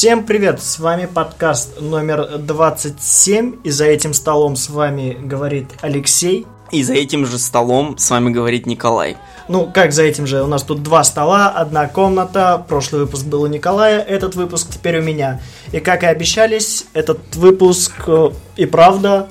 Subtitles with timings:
[0.00, 6.46] Всем привет, с вами подкаст номер 27, и за этим столом с вами говорит Алексей.
[6.70, 9.18] И за этим же столом с вами говорит Николай.
[9.48, 13.42] Ну, как за этим же, у нас тут два стола, одна комната, прошлый выпуск был
[13.42, 15.42] у Николая, этот выпуск теперь у меня.
[15.70, 19.28] И как и обещались, этот выпуск э, и правда...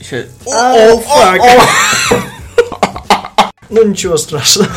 [0.00, 0.28] Еще...
[3.68, 4.70] Ну, ничего страшного.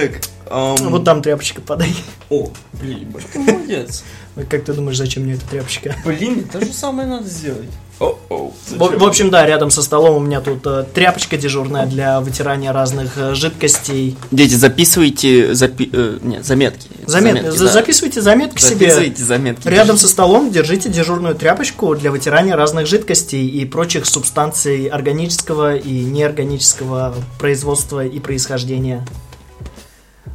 [0.00, 1.94] Так, ам, Вот там тряпочка, подай.
[2.30, 4.04] О, блин, молодец.
[4.48, 5.94] Как ты думаешь, зачем мне эта тряпочка?
[6.04, 7.68] Блин, то же самое надо сделать.
[7.98, 8.52] О-о.
[8.70, 12.72] В, в общем, да, рядом со столом у меня тут э, тряпочка дежурная для вытирания
[12.72, 14.16] разных э, жидкостей.
[14.30, 15.90] Дети, записывайте запи...
[15.92, 16.88] э, нет, заметки.
[17.06, 17.72] Замет- за- да.
[17.72, 18.86] Записывайте заметки себе.
[18.86, 19.68] Записывайте заметки.
[19.68, 26.04] Рядом со столом держите дежурную тряпочку для вытирания разных жидкостей и прочих субстанций органического и
[26.04, 29.04] неорганического производства и происхождения.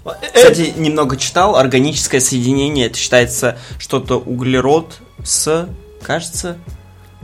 [0.05, 5.67] Э, Кстати, немного читал, органическое соединение, это считается что-то углерод с,
[6.01, 6.57] кажется,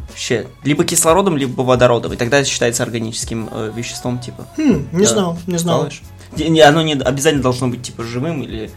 [0.10, 4.48] вообще, либо кислородом, либо водородом, и тогда это считается органическим э, веществом, типа.
[4.58, 5.10] Хм, не Да.
[5.12, 5.80] знал, не знал.
[5.82, 6.02] Знаешь?
[6.38, 8.72] Не- Оно не обязательно должно быть типа живым или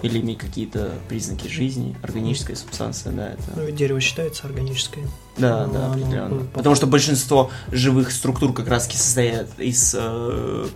[0.00, 3.42] или иметь какие-то признаки жизни, органическая субстанция, да, это.
[3.56, 5.04] Ну, ведь дерево считается органическое.
[5.36, 6.28] Да, Ну, да, оно, определенно.
[6.28, 10.68] ну, Потому что большинство живых структур как раз состоят из э,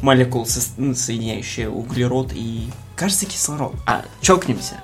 [0.00, 3.74] молекул, со- ну, соединяющие углерод и, кажется, кислород.
[3.86, 4.80] А, чокнемся.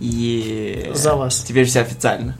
[0.00, 1.40] И За вас.
[1.42, 2.36] Теперь все официально.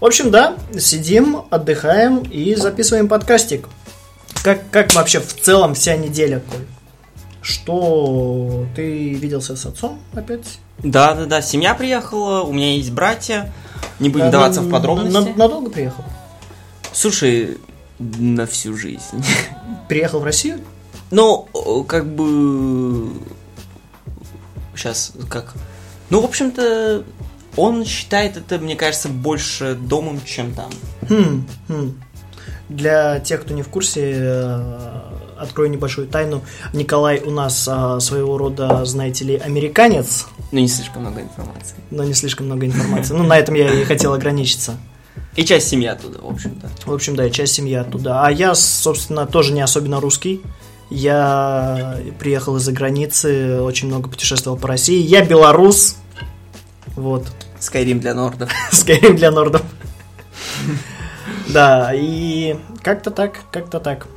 [0.00, 3.68] В общем, да, сидим, отдыхаем и записываем подкастик.
[4.42, 6.64] Как, как вообще в целом вся неделя, Коль?
[7.42, 10.58] Что ты виделся с отцом опять?
[10.78, 11.42] Да, да, да.
[11.42, 13.52] Семья приехала, у меня есть братья.
[13.98, 15.16] Не будем Да, вдаваться на- в подробности.
[15.30, 16.04] на- надолго приехал?
[16.92, 17.58] Слушай,
[18.00, 19.24] на всю жизнь.
[19.88, 20.60] Приехал в Россию?
[21.10, 23.10] Ну, э, как бы...
[24.74, 25.54] Сейчас, как...
[26.08, 27.04] Ну, в общем-то,
[27.56, 30.70] он считает это, мне кажется, больше домом, чем там.
[31.08, 32.00] Хм, хм.
[32.68, 35.00] Для тех, кто не в курсе, э,
[35.38, 36.42] открою небольшую тайну.
[36.72, 41.76] Николай у нас а, своего рода, знаете ли, американец, Ну, не слишком много информации.
[41.90, 43.14] но не слишком много информации.
[43.14, 44.76] Ну, на этом я и хотел ограничиться.
[45.36, 46.70] И часть семьи оттуда, в общем-то.
[46.86, 48.24] В общем, да, часть семьи оттуда.
[48.24, 50.42] А я, собственно, тоже не особенно русский.
[50.90, 55.00] Я приехал из-за границы, очень много путешествовал по России.
[55.00, 55.96] Я белорус.
[56.96, 57.28] Вот.
[57.60, 58.50] Скайрим для нордов.
[58.72, 59.62] Скорее для нордов.
[61.48, 64.08] Да, и как-то так, как-то так.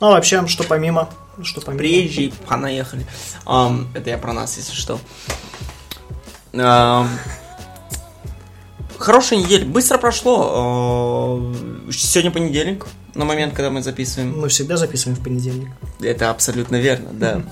[0.00, 1.08] Ну, а вообще, что помимо?
[1.42, 1.78] Что помимо?
[1.78, 3.06] Приезжие, понаехали.
[3.46, 4.98] Ам, это я про нас, если что.
[9.02, 9.64] Хорошая неделя.
[9.66, 11.52] Быстро прошло.
[11.88, 14.38] Э, Сегодня понедельник, на момент, когда мы записываем.
[14.40, 15.70] Мы всегда записываем в понедельник.
[16.00, 17.42] Это абсолютно верно, да.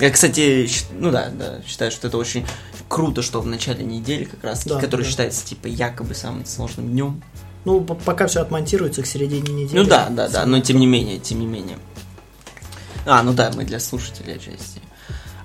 [0.00, 2.46] Я, кстати, ну да, да, считаю, что это очень
[2.88, 5.08] круто, что в начале недели как раз, Да, который да.
[5.08, 7.22] считается типа якобы самым сложным днем.
[7.64, 9.78] Ну, пока все отмонтируется к середине недели.
[9.78, 11.78] Ну да, да, да, но тем не менее, тем не менее.
[13.06, 14.80] А, ну да, мы для слушателей отчасти.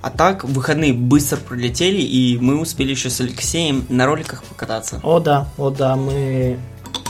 [0.03, 5.00] А так, выходные быстро пролетели, и мы успели еще с Алексеем на роликах покататься.
[5.02, 6.59] О да, о да, мы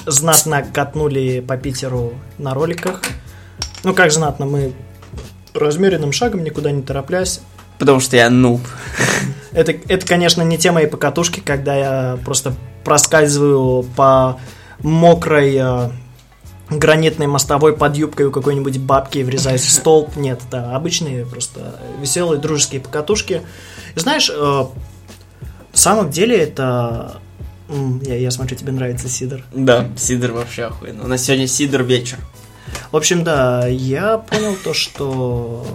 [0.06, 3.02] знатно катнули по Питеру на роликах.
[3.84, 4.74] Ну как знатно, мы
[5.56, 7.42] размеренным шагом, никуда не тороплясь.
[7.80, 8.62] Потому что я нуб.
[9.54, 14.40] Это, это, конечно, не те мои покатушки, когда я просто проскальзываю по
[14.84, 15.90] мокрой э,
[16.80, 20.16] гранитной мостовой под юбкой у какой-нибудь бабки и врезаюсь в столб.
[20.16, 23.42] Нет, да, обычные просто веселые дружеские покатушки.
[23.96, 24.72] И знаешь, э, в
[25.78, 27.20] самом деле это...
[28.02, 29.42] Я, я смотрю, тебе нравится Сидор.
[29.52, 31.06] Да, Сидор вообще охуенно.
[31.06, 32.18] У нас сегодня Сидор вечер.
[32.92, 35.66] В общем, да, я понял то, что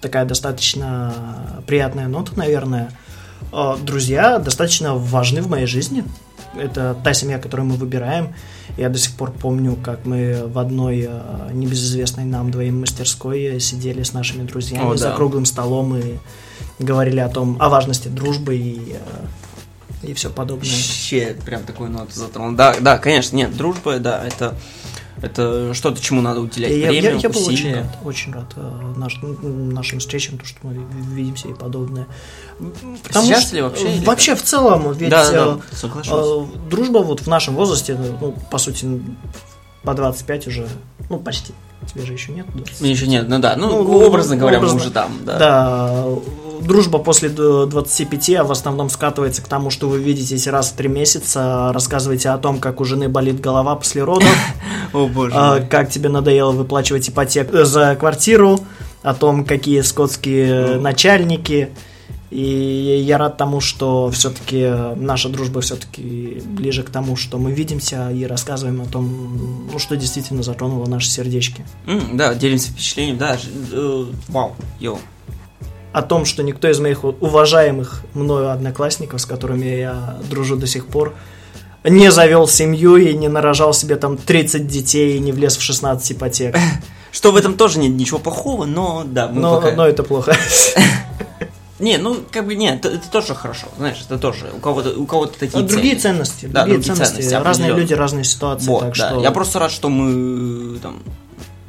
[0.00, 2.90] такая достаточно приятная нота, наверное.
[3.52, 6.04] Э, Друзья достаточно важны в моей жизни.
[6.58, 8.34] Это та семья, которую мы выбираем.
[8.76, 14.02] Я до сих пор помню, как мы в одной э, небезызвестной нам двоим мастерской сидели
[14.02, 15.16] с нашими друзьями О, за да.
[15.16, 16.18] круглым столом и
[16.78, 18.96] говорили о том, о важности дружбы и,
[20.02, 20.68] э, и все подобное.
[20.68, 22.54] Вообще, прям такую ноту затронул.
[22.54, 24.54] Да, да, конечно, нет, дружба, да, это,
[25.22, 28.92] это что-то, чему надо уделять я, время, я- я был очень рад, очень рад э,
[28.96, 30.78] наш- м, нашим встречам, то, что мы
[31.14, 32.06] видимся и подобное.
[33.02, 36.12] Потому Сейчас что- ли вообще, или Вообще в целом, ведь Да, да, э, да, соглашусь.
[36.14, 39.00] э, дружба вот в нашем возрасте, ну, по сути,
[39.82, 40.68] по 25 уже,
[41.10, 41.52] ну, почти.
[41.92, 42.80] Тебе же еще нет 20.
[42.80, 44.76] Мне еще нет, ну да, ну, Ну, образно говоря, образно.
[44.78, 45.38] мы уже там, да.
[45.38, 46.04] Да,
[46.62, 50.72] дружба после д- 25 а в основном скатывается к тому, что вы видитесь раз в
[50.74, 54.26] три месяца, рассказываете о том, как у жены болит голова после родов.
[54.96, 58.58] О боже а, как тебе надоело выплачивать ипотеку за квартиру,
[59.02, 60.80] о том, какие скотские Ну.
[60.80, 61.68] начальники.
[62.30, 68.10] И я рад тому, что все-таки наша дружба все-таки ближе к тому, что мы видимся
[68.10, 71.64] и рассказываем о том, ну, что действительно затронуло наши сердечки.
[71.86, 73.38] М, Да, делимся впечатлением, да.
[73.72, 74.98] э, Вау, йоу.
[75.92, 80.86] О том, что никто из моих уважаемых мною одноклассников, с которыми я дружу до сих
[80.88, 81.14] пор,
[81.86, 86.12] не завел семью и не нарожал себе там 30 детей и не влез в 16
[86.12, 86.56] ипотек.
[87.12, 90.36] Что в этом тоже нет ничего плохого, но да, мы Но, пока- но это плохо.
[91.78, 95.04] Не, ну как бы нет, это, это тоже хорошо, знаешь, это тоже у кого-то у
[95.04, 97.16] кого-то такие Ну, другие ценности, Да, другие ценности.
[97.20, 98.66] ценности, разные люди, разные ситуации.
[98.66, 99.10] Вот, так да.
[99.10, 99.20] что...
[99.20, 101.02] Я просто рад, что мы там,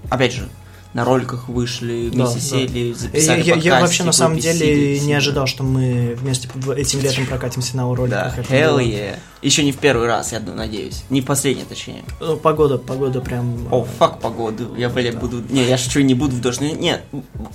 [0.10, 0.48] опять же,
[0.94, 2.58] на роликах вышли, Да, вместе да.
[2.58, 6.48] сели, Я, записали я- я подкастик, вообще на самом деле не ожидал, что мы вместе
[6.78, 8.40] этим летом прокатимся на Да, роликах.
[8.40, 9.16] Это hell yeah.
[9.42, 11.04] Еще не в первый раз, я надеюсь.
[11.10, 12.04] Не в последний, точнее.
[12.20, 13.68] Ну, Погода, погода прям...
[13.72, 14.76] О, фак погоду.
[14.76, 15.44] Я, блядь, буду...
[15.50, 16.60] Не, я шучу, не буду в дождь.
[16.62, 17.04] Нет,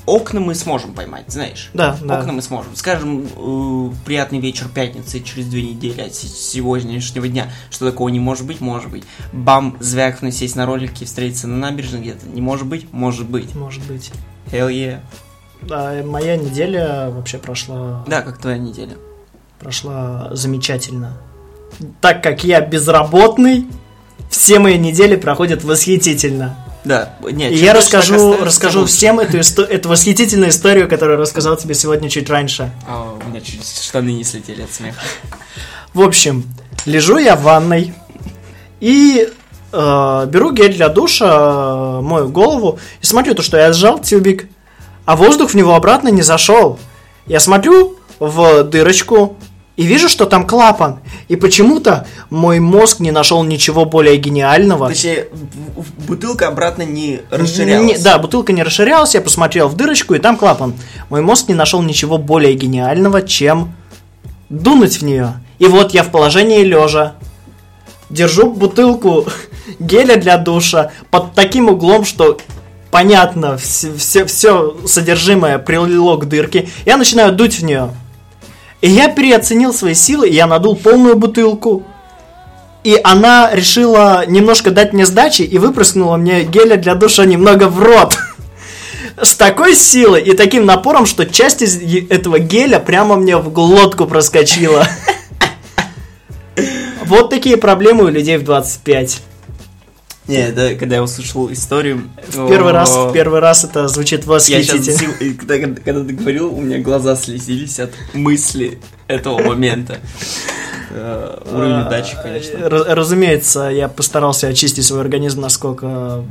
[0.06, 1.70] окна мы сможем поймать, знаешь.
[1.74, 2.20] Да, да.
[2.20, 2.76] Окна мы сможем.
[2.76, 7.50] Скажем, э, приятный вечер пятницы через две недели от сегодняшнего дня.
[7.70, 8.60] Что такого не может быть?
[8.60, 9.02] Может быть.
[9.32, 12.26] Бам, звякнуть, сесть на ролики, встретиться на набережной где-то.
[12.26, 12.92] Не может быть?
[12.92, 13.54] Может быть.
[13.56, 14.12] Может быть.
[14.52, 15.00] Hell yeah.
[15.62, 18.96] Да, моя неделя вообще прошла, Да, как твоя неделя.
[19.58, 21.16] прошла замечательно.
[22.00, 23.66] Так как я безработный,
[24.28, 26.56] все мои недели проходят восхитительно.
[26.84, 27.52] Да, нет.
[27.52, 32.28] И я расскажу, расскажу всем эту, исто- эту восхитительную историю, которую рассказал тебе сегодня чуть
[32.28, 32.72] раньше.
[32.88, 35.00] А, у меня чуть штаны не слетели от смеха.
[35.94, 36.44] В общем,
[36.84, 37.94] лежу я в ванной
[38.80, 39.28] и
[39.72, 44.48] э, беру гель для душа, э, мою голову и смотрю то, что я сжал тюбик,
[45.04, 46.80] а воздух в него обратно не зашел.
[47.26, 49.36] Я смотрю в дырочку
[49.76, 50.98] и вижу, что там клапан.
[51.28, 54.88] И почему-то мой мозг не нашел ничего более гениального.
[55.32, 57.98] В- в- бутылка обратно не расширялась.
[57.98, 60.74] Не- да, бутылка не расширялась, я посмотрел в дырочку, и там клапан.
[61.08, 63.74] Мой мозг не нашел ничего более гениального, чем
[64.50, 65.34] дунуть в нее.
[65.58, 67.14] И вот я в положении лежа.
[68.10, 69.24] Держу бутылку
[69.78, 72.36] геля для душа под таким углом, что
[72.90, 76.68] понятно, все, все, все содержимое прилило к дырке.
[76.84, 77.90] Я начинаю дуть в нее.
[78.82, 81.84] И я переоценил свои силы, я надул полную бутылку.
[82.82, 87.80] И она решила немножко дать мне сдачи и выпрыскнула мне геля для душа немного в
[87.80, 88.18] рот.
[89.22, 91.80] С такой силой и таким напором, что часть из
[92.10, 94.86] этого геля прямо мне в глотку проскочила.
[97.04, 99.20] Вот такие проблемы у людей в 25.
[100.28, 102.02] Не, это когда я услышал историю...
[102.28, 105.34] В первый раз, в первый раз это звучит Я восхитительно.
[105.34, 108.78] когда, когда ты говорил, у меня глаза слезились от мысли
[109.08, 109.98] этого момента.
[110.90, 112.56] Э, Уровень дачи, конечно.
[112.58, 116.24] Р- Разумеется, я постарался очистить свой организм, насколько,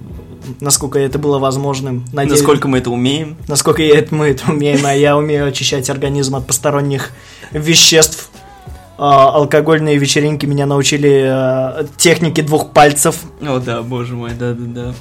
[0.59, 2.05] насколько это было возможным.
[2.13, 3.37] Надеюсь- Насколько мы это умеем.
[3.47, 7.11] насколько я это, мы это умеем, а я умею очищать организм от посторонних
[7.51, 8.29] веществ.
[9.03, 14.93] А, алкогольные вечеринки меня научили а, технике двух пальцев, О, да, боже мой, да-да-да.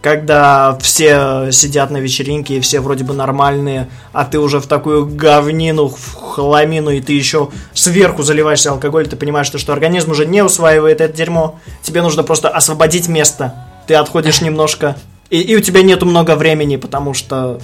[0.00, 5.06] когда все сидят на вечеринке и все вроде бы нормальные, а ты уже в такую
[5.06, 10.26] говнину, в хламину, и ты еще сверху заливаешься алкоголь, ты понимаешь, что, что организм уже
[10.26, 13.54] не усваивает это дерьмо, тебе нужно просто освободить место,
[13.86, 14.96] ты отходишь немножко,
[15.30, 17.60] и, и у тебя нету много времени, потому что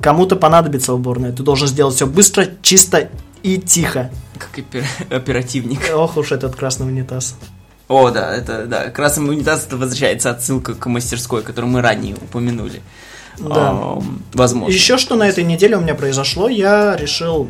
[0.00, 3.10] кому-то понадобится уборная, ты должен сделать все быстро, чисто
[3.42, 4.10] и тихо.
[4.50, 4.84] Как опер-
[5.14, 5.80] оперативник.
[5.94, 7.36] Ох уж этот красный унитаз.
[7.88, 12.80] О, да, это, да, красный унитаз, это возвращается отсылка к мастерской, которую мы ранее упомянули.
[13.38, 13.70] Да.
[13.70, 14.72] Ам, возможно.
[14.72, 17.48] Еще что на этой неделе у меня произошло, я решил,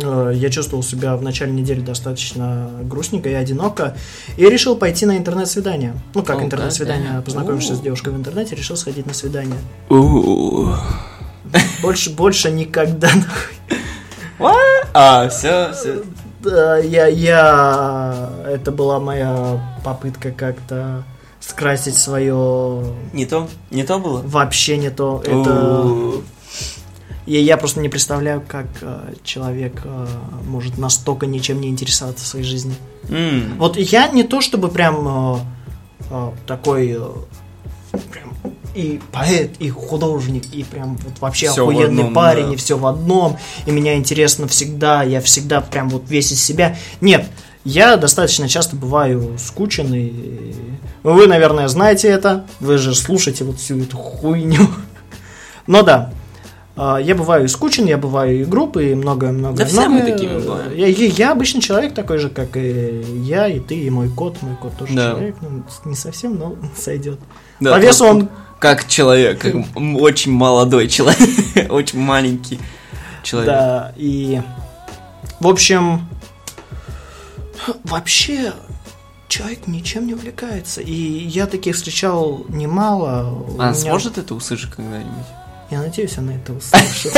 [0.00, 3.96] э, я чувствовал себя в начале недели достаточно грустненько и одиноко,
[4.36, 5.94] и решил пойти на интернет-свидание.
[6.14, 7.22] Ну, как интернет-свидание, да.
[7.22, 9.58] познакомишься с девушкой в интернете, решил сходить на свидание.
[11.82, 13.10] Больше, больше никогда.
[14.94, 16.02] А, все, все.
[16.40, 21.04] Да, я, я, это была моя попытка как-то
[21.40, 23.48] скрасить свое Не то?
[23.70, 24.22] Не то было?
[24.24, 25.22] вообще не то.
[25.24, 26.22] Это
[27.26, 30.06] И я просто не представляю, как э, человек э,
[30.46, 32.74] может настолько ничем не интересоваться в своей жизни.
[33.08, 33.54] М.
[33.58, 35.38] Вот я не то чтобы прям э,
[36.10, 38.31] э, такой э, прям
[38.74, 42.52] и поэт, и художник, и прям вот вообще Всё в охуенный одном, парень, да.
[42.54, 46.76] и все в одном, и меня интересно всегда, я всегда прям вот весь из себя.
[47.00, 47.26] Нет,
[47.64, 50.54] я достаточно часто бываю скучен, и
[51.02, 54.66] вы, наверное, знаете это, вы же слушаете вот всю эту хуйню.
[55.66, 56.12] Но да,
[56.74, 59.58] А, Я бываю и скучен, я бываю и группы, и многое-многое.
[59.58, 60.74] Да все мы такими бываем.
[60.74, 64.40] Я, я, я обычный человек такой же, как и я, и ты, и мой кот.
[64.42, 65.10] Мой кот тоже Да.
[65.10, 67.20] человек, ну, не совсем, но сойдет.
[67.60, 68.28] Да, По весу он
[68.62, 71.18] Как человек, как очень молодой человек,
[71.68, 72.60] очень маленький
[73.24, 73.50] человек.
[73.52, 74.40] Да, и...
[75.40, 76.08] В общем,
[77.82, 78.52] вообще
[79.26, 80.80] человек ничем не увлекается.
[80.80, 83.44] И я таких встречал немало.
[83.54, 85.26] Она меня- сможет это услышать когда-нибудь?
[85.72, 87.12] Я надеюсь, она это услышит.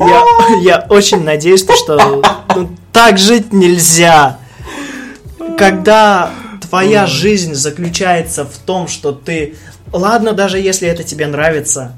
[0.00, 0.24] Я,
[0.60, 2.20] я очень надеюсь, то, что
[2.56, 4.40] ну, так жить нельзя.
[5.56, 6.32] Когда
[6.74, 9.54] твоя жизнь заключается в том, что ты...
[9.92, 11.92] Ладно, даже если это тебе нравится,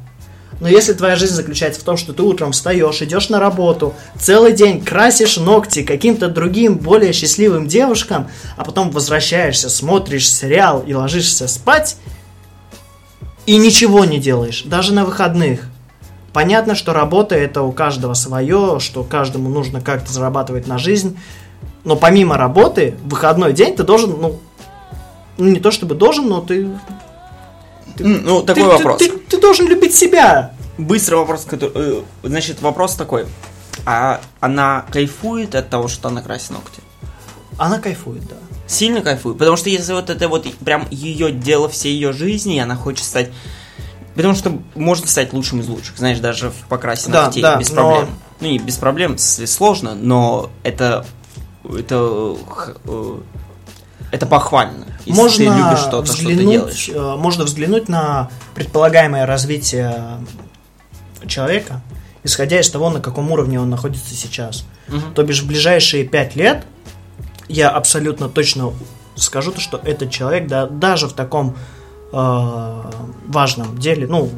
[0.60, 4.52] но если твоя жизнь заключается в том, что ты утром встаешь, идешь на работу, целый
[4.52, 8.28] день красишь ногти каким-то другим, более счастливым девушкам,
[8.58, 11.96] а потом возвращаешься, смотришь сериал и ложишься спать,
[13.46, 15.60] и ничего не делаешь, даже на выходных.
[16.34, 21.18] Понятно, что работа это у каждого свое, что каждому нужно как-то зарабатывать на жизнь.
[21.84, 24.40] Но помимо работы, в выходной день ты должен, ну,
[25.38, 26.62] ну не то чтобы должен, но ты...
[27.98, 28.98] М, Ну, такой ты, вопрос.
[28.98, 30.52] Ты, ты- ты должен любить себя.
[30.78, 31.72] Быстрый вопрос, который...
[31.74, 33.26] э, Значит, вопрос такой.
[33.86, 36.80] А она кайфует от того, что она красит ногти?
[37.58, 38.34] Она кайфует, да.
[38.66, 39.38] Сильно кайфует.
[39.38, 43.04] Потому что если вот это вот прям ее дело всей ее жизни, и она хочет
[43.04, 43.30] стать...
[44.14, 47.70] Потому что можно стать лучшим из лучших, знаешь, даже в покрасе Да, ногтей, да, без
[47.70, 48.08] но- проблем.
[48.40, 51.06] Ну, не без проблем, сложно, но это...
[51.64, 52.36] Это...
[54.10, 54.86] Это похвально.
[55.04, 56.90] Если можно ты любишь что-то, что ты делаешь.
[56.92, 60.18] э, можно взглянуть на предполагаемое развитие
[61.26, 61.80] человека,
[62.22, 64.64] исходя из того, на каком уровне он находится сейчас.
[64.88, 65.14] Мгм.
[65.14, 66.64] То бишь в ближайшие пять лет
[67.48, 68.72] я абсолютно точно
[69.14, 71.56] скажу то, что этот человек, да, даже в таком
[72.12, 72.82] э,
[73.26, 74.30] важном деле, ну,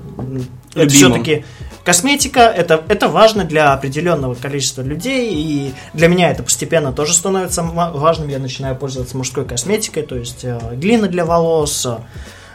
[0.75, 1.13] это Любимом.
[1.13, 1.45] все-таки
[1.85, 7.63] косметика, это, это важно для определенного количества людей, и для меня это постепенно тоже становится
[7.63, 8.29] важным.
[8.29, 11.97] Я начинаю пользоваться мужской косметикой, то есть э, глина для волос, э,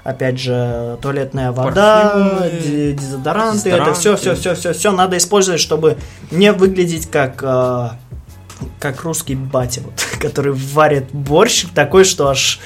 [0.03, 4.41] опять же, туалетная вода, Парфюмы, ди- дезодоранты, это все, все, дезодоранты.
[4.41, 5.97] все, все, все надо использовать, чтобы
[6.31, 7.89] не выглядеть как э,
[8.79, 12.59] как русский батя, вот, который варит борщ такой, что аж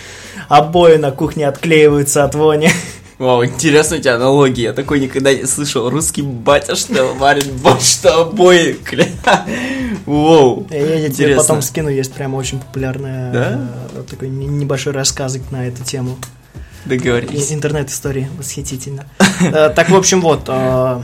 [0.49, 2.69] обои на кухне отклеиваются от вони.
[3.17, 4.63] Вау, интересная у тебя аналогия.
[4.63, 5.89] Я такой никогда не слышал.
[5.89, 8.77] Русский батя, что варит борщ, что обои.
[10.05, 10.67] Воу.
[10.69, 11.41] Я, я тебе Интересно.
[11.41, 13.67] потом скину, есть прямо очень популярная Да?
[13.95, 16.17] э, такой не- небольшой рассказик на эту тему.
[16.85, 17.51] Договорились.
[17.51, 19.07] Интернет-истории восхитительно.
[19.41, 20.41] Э, Так, в общем, вот.
[20.47, 21.01] э,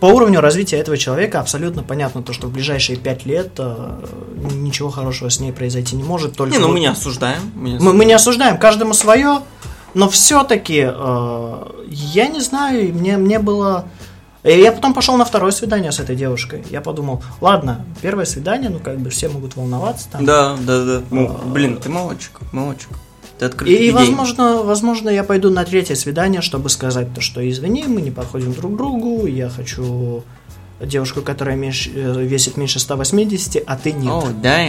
[0.00, 4.04] По уровню развития этого человека абсолютно понятно то, что в ближайшие пять лет э,
[4.52, 6.36] ничего хорошего с ней произойти не может.
[6.36, 7.40] Только Не, ну вот- мы не осуждаем.
[7.54, 9.40] мы не Мы, мы не осуждаем, каждому свое,
[9.94, 13.86] но все-таки я не знаю, мне, мне было...
[14.42, 16.64] и Я потом пошел на второе свидание с этой девушкой.
[16.70, 20.24] Я подумал, ладно, первое свидание, ну как бы все могут волноваться там.
[20.24, 21.02] Да, да, да.
[21.10, 22.88] Ну, блин, ты молодчик, молодчик.
[23.38, 23.90] Ты И, открытый и, идей.
[23.92, 28.52] возможно, возможно, я пойду на третье свидание, чтобы сказать то, что извини, мы не подходим
[28.52, 30.22] друг к другу, я хочу
[30.80, 34.12] девушку, которая меньше- э, весит меньше 180, а ты нет.
[34.12, 34.68] О, да.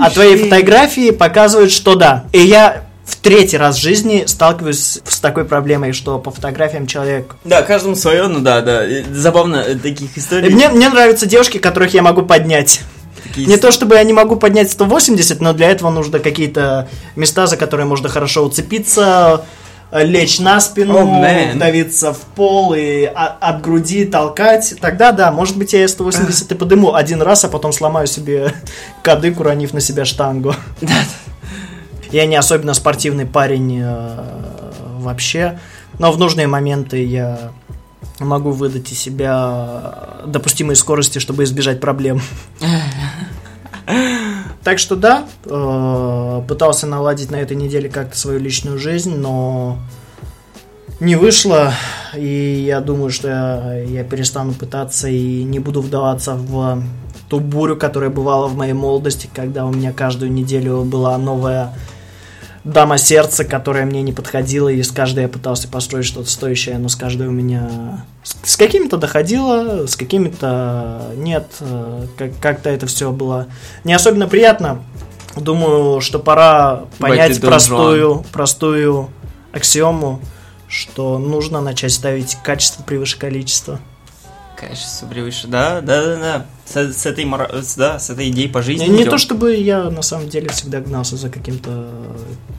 [0.00, 2.24] А твои фотографии показывают, что да.
[2.32, 7.36] И я в третий раз в жизни сталкиваюсь с такой проблемой, что по фотографиям человек...
[7.44, 8.82] Да, каждому свое, ну да, да.
[9.12, 10.50] Забавно э, таких историй.
[10.50, 12.80] мне, мне нравятся девушки, которых я могу поднять.
[13.22, 17.46] такие Не то чтобы я не могу поднять 180, но для этого нужно какие-то места,
[17.46, 19.44] за которые можно хорошо уцепиться,
[19.92, 21.54] э, лечь на спину, Oh, man.
[21.54, 24.74] вдавиться в пол и от груди толкать.
[24.80, 28.52] Тогда да, может быть я и 180 и подыму один раз, а потом сломаю себе
[29.02, 30.56] кадык, уронив на себя штангу.
[32.10, 34.18] Я не особенно спортивный парень э,
[34.98, 35.58] вообще,
[35.98, 37.52] но в нужные моменты я
[38.18, 42.20] могу выдать из себя допустимые скорости, чтобы избежать проблем.
[44.64, 49.78] Так что да, э, пытался наладить на этой неделе как-то свою личную жизнь, но
[50.98, 51.72] не вышло,
[52.16, 56.82] и я думаю, что я, я перестану пытаться и не буду вдаваться в
[57.28, 61.72] ту бурю, которая бывала в моей молодости, когда у меня каждую неделю была новая
[62.66, 66.88] дама сердца, которая мне не подходила, и с каждой я пытался построить что-то стоящее, но
[66.88, 68.04] с каждой у меня...
[68.24, 71.46] С, с какими-то доходило, с какими-то нет.
[71.60, 73.46] э, Как- как-то это все было
[73.84, 74.82] не особенно приятно.
[75.36, 79.10] Думаю, что пора понять простую, простую
[79.52, 80.20] аксиому,
[80.66, 83.78] что нужно начать ставить качество превыше количества.
[84.56, 85.46] Конечно, все превыше.
[85.46, 86.46] Да, да, да, да.
[86.64, 87.26] С, с этой,
[87.76, 88.84] да, с этой идеей по жизни.
[88.84, 89.10] Не, не идем.
[89.10, 91.90] то чтобы я на самом деле всегда гнался за каким-то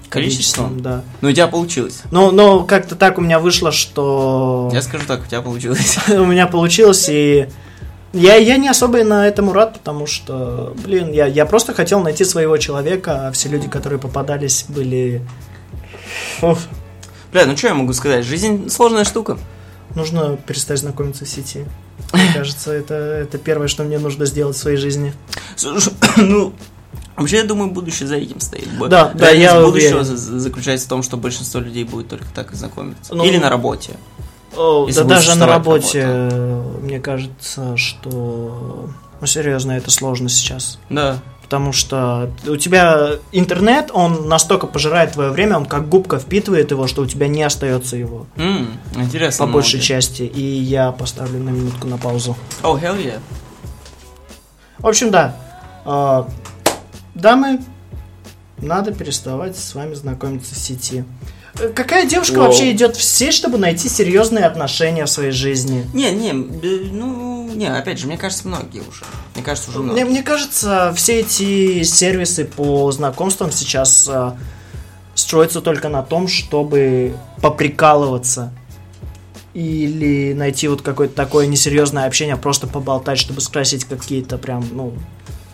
[0.09, 0.79] Количеством?
[0.81, 1.03] да.
[1.21, 2.01] Но у тебя получилось.
[2.11, 5.97] Но, но как-то так у меня вышло, что Я скажу так, у тебя получилось.
[6.07, 7.49] у меня получилось, и
[8.13, 12.23] я, я не особо на этому рад, потому что, блин, я, я просто хотел найти
[12.23, 15.21] своего человека, а все люди, которые попадались, были...
[16.41, 16.67] Уф,
[17.31, 18.25] Бля, ну что я могу сказать?
[18.25, 19.37] Жизнь сложная штука.
[19.95, 21.65] нужно перестать знакомиться в сети.
[22.13, 25.13] Мне кажется, это, это первое, что мне нужно сделать в своей жизни.
[25.55, 26.53] Слушай, ну,
[27.15, 28.67] вообще, я думаю, будущее за этим стоит.
[28.89, 30.05] Да, да, я будущего уверен.
[30.05, 33.13] за- заключается в том, что большинство людей будет только так и знакомиться.
[33.13, 33.93] Ну, Или на работе.
[34.55, 38.89] О, да даже на работе, э, мне кажется, что...
[39.19, 40.79] Ну, серьезно, это сложно сейчас.
[40.89, 41.19] Да.
[41.47, 46.87] Потому что у тебя интернет, он настолько пожирает твое время, он как губка впитывает его,
[46.87, 48.27] что у тебя не остается его.
[48.35, 49.45] М, интересно.
[49.45, 49.87] По большей молодец.
[49.87, 50.23] части.
[50.23, 52.35] И я поставлю на минутку на паузу.
[52.63, 53.19] Oh, hell yeah.
[54.79, 55.37] В общем, да.
[55.85, 56.27] А,
[57.15, 57.61] Дамы,
[58.57, 61.05] надо переставать с вами знакомиться в сети.
[61.59, 62.45] Э, Какая девушка Воу.
[62.45, 65.85] вообще идет в сеть, чтобы найти серьезные отношения в своей жизни?
[65.93, 69.03] Не, не, э, ну, не, опять же, мне кажется, многие уже.
[69.35, 70.03] Мне кажется, уже Мне, многие.
[70.05, 74.37] мне кажется, все эти сервисы по знакомствам сейчас а,
[75.15, 78.51] строятся только на том, чтобы поприкалываться.
[79.53, 84.93] Или найти вот какое-то такое несерьезное общение, просто поболтать, чтобы скрасить какие-то прям, ну,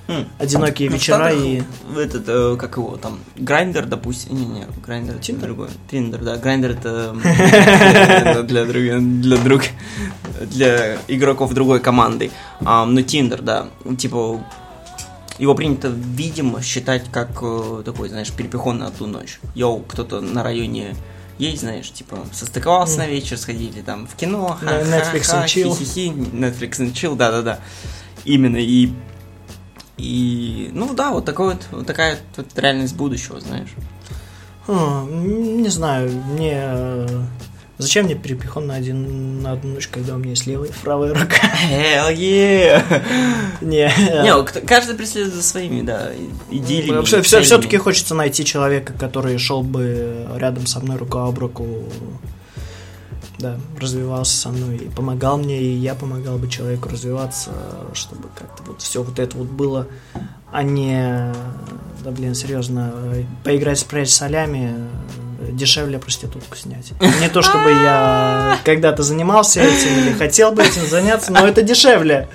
[0.07, 0.27] М.
[0.37, 1.63] одинокие Ну, вечера и...
[1.97, 4.35] Этот, э, как его там, Grindr, допустим.
[4.35, 5.47] Не-не, Grindr это Tinder?
[5.47, 5.69] другой.
[5.89, 6.35] Tinder, да.
[6.37, 7.13] Grindr это
[8.43, 9.61] для друг- для друг
[10.41, 12.31] для игроков другой команды.
[12.61, 13.67] Но Тиндер, да.
[13.97, 14.43] Типа
[15.39, 19.39] его принято, видимо, считать как э, такой, знаешь, перепихон на одну ночь.
[19.55, 20.95] Йоу, кто-то на районе
[21.39, 25.71] есть, знаешь, типа, состыковался на вечер, сходили там в кино, ха-ха-ха, Netflix and chill.
[26.33, 27.59] Netflix and chill, да-да-да.
[28.25, 28.91] Именно, и
[29.97, 33.69] и, ну да, вот, такой вот, вот такая вот реальность будущего, знаешь.
[34.67, 36.53] А, не знаю, мне...
[36.63, 37.21] э,
[37.79, 41.13] Зачем мне перепихон на, один, на одну ночь, когда у меня есть левая и правая
[41.13, 41.37] рука?
[41.69, 42.81] Hell yeah!
[43.61, 43.91] Не,
[44.23, 47.03] Не, вот кто- каждый преследует за своими, да, и- идеями.
[47.03, 47.61] все, все, целями.
[47.63, 51.65] таки хочется найти человека, который шел бы рядом со мной рука об руку,
[53.43, 57.51] да, развивался со мной и помогал мне, и я помогал бы человеку развиваться,
[57.93, 59.87] чтобы как-то вот все вот это вот было,
[60.51, 61.33] а не,
[62.03, 62.93] да блин, серьезно,
[63.43, 64.75] поиграть в прячь солями
[65.51, 66.93] дешевле проститутку снять.
[67.19, 72.29] Не то чтобы я когда-то занимался этим или хотел бы этим заняться, но это дешевле.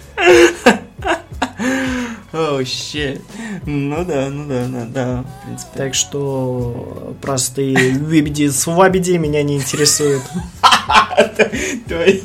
[2.33, 3.23] Оу, щит.
[3.65, 5.79] Ну да, ну да, да, да, в принципе.
[5.79, 10.23] Так что простые вибеди свабеди меня не интересуют.
[11.89, 12.21] Твои...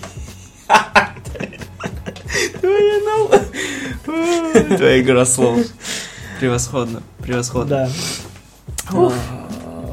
[2.61, 2.99] Твоя.
[4.77, 5.59] Твоя игра слов.
[6.39, 7.69] Превосходно, превосходно.
[7.69, 7.89] Да.
[8.91, 9.11] А,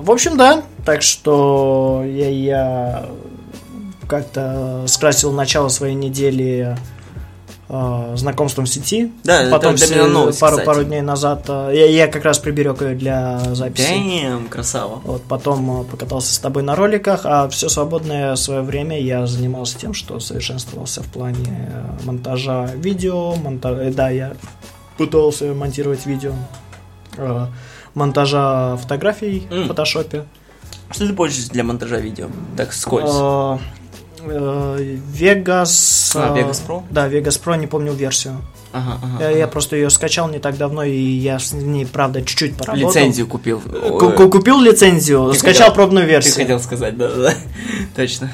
[0.03, 0.63] В общем, да.
[0.85, 3.09] Так что я, я
[4.09, 6.77] как-то скрасил начало своей недели
[7.73, 9.13] а, знакомством в сети.
[9.23, 10.67] Да, это Потом для все- меня новость, пару, кстати.
[10.67, 13.89] пару дней назад а, я, я как раз приберег ее для записи.
[13.93, 15.01] Damn, красава.
[15.05, 19.79] Вот, потом а, покатался с тобой на роликах, а все свободное свое время я занимался
[19.79, 24.33] тем, что совершенствовался в плане э, монтажа видео, монта- э, да, я
[24.99, 26.33] пытался монтировать видео,
[27.17, 27.47] э,
[27.95, 29.65] монтажа фотографий М.
[29.65, 30.25] в фотошопе.
[30.91, 32.27] Что ты пользуешься для монтажа видео?
[32.57, 33.11] Так, скользь.
[34.27, 36.13] Э, Vegas...
[36.15, 36.83] А, э, Vegas Pro?
[36.91, 38.37] Да, Vegas Pro, не помню версию.
[38.73, 39.25] Ага, ага.
[39.25, 42.89] Я, я просто ее скачал не так давно, и я с ней, правда, чуть-чуть поработал.
[42.89, 43.61] Лицензию купил.
[43.61, 46.35] Ку- ку- Купил лицензию, Ты скачал хотел- пробную Ты версию.
[46.37, 47.35] хотел сказать, да, да.
[47.97, 48.33] Точно.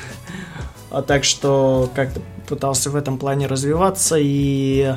[0.91, 4.95] А так что как-то пытался в этом плане развиваться и,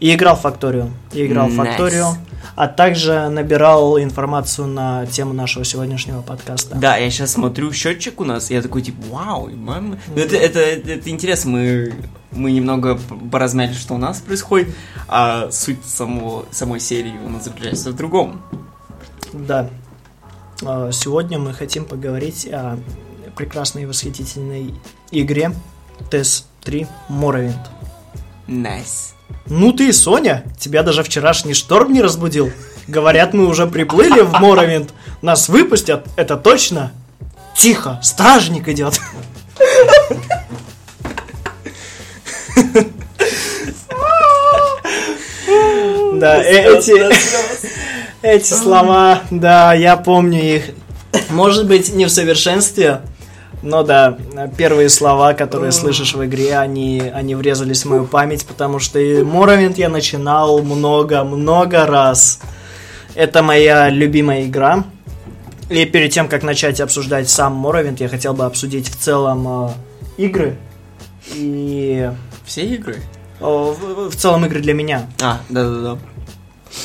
[0.00, 0.90] и играл в Факторию.
[1.12, 1.56] И играл в Nice.
[1.66, 2.06] Факторию.
[2.54, 6.74] А также набирал информацию на тему нашего сегодняшнего подкаста.
[6.76, 9.98] Да, я сейчас смотрю счетчик у нас, и я такой, типа, вау, мам.
[10.08, 11.94] Ну, это, это, это, это интересно, мы,
[12.32, 12.98] мы немного
[13.30, 14.74] поразмяли, что у нас происходит,
[15.06, 18.42] а суть самого, самой серии у нас заключается в другом.
[19.32, 19.70] Да.
[20.64, 22.78] А, Сегодня мы хотим поговорить о
[23.36, 24.74] прекрасной и восхитительной
[25.12, 25.52] игре
[26.10, 27.66] TES-3 Morrowind.
[28.48, 29.14] Nice.
[29.46, 32.52] Ну ты, Соня, тебя даже вчерашний шторм не разбудил.
[32.86, 34.90] Говорят, мы уже приплыли в Моровинд.
[35.22, 36.92] Нас выпустят, это точно.
[37.54, 39.00] Тихо, стражник идет.
[46.14, 47.08] Да, э- эти,
[48.22, 50.64] эти слова, да, я помню их.
[51.30, 53.02] Может быть, не в совершенстве,
[53.62, 54.16] Ну да,
[54.56, 59.22] первые слова, которые слышишь в игре, они, они врезались в мою память, потому что и
[59.22, 62.40] Morrowind я начинал много-много раз.
[63.14, 64.84] Это моя любимая игра.
[65.70, 70.22] И перед тем, как начать обсуждать сам Morrowind, я хотел бы обсудить в целом э,
[70.22, 70.56] игры.
[71.34, 72.10] И...
[72.46, 73.02] Все игры?
[73.40, 75.06] О, в, в целом игры для меня.
[75.20, 75.98] А, да-да-да.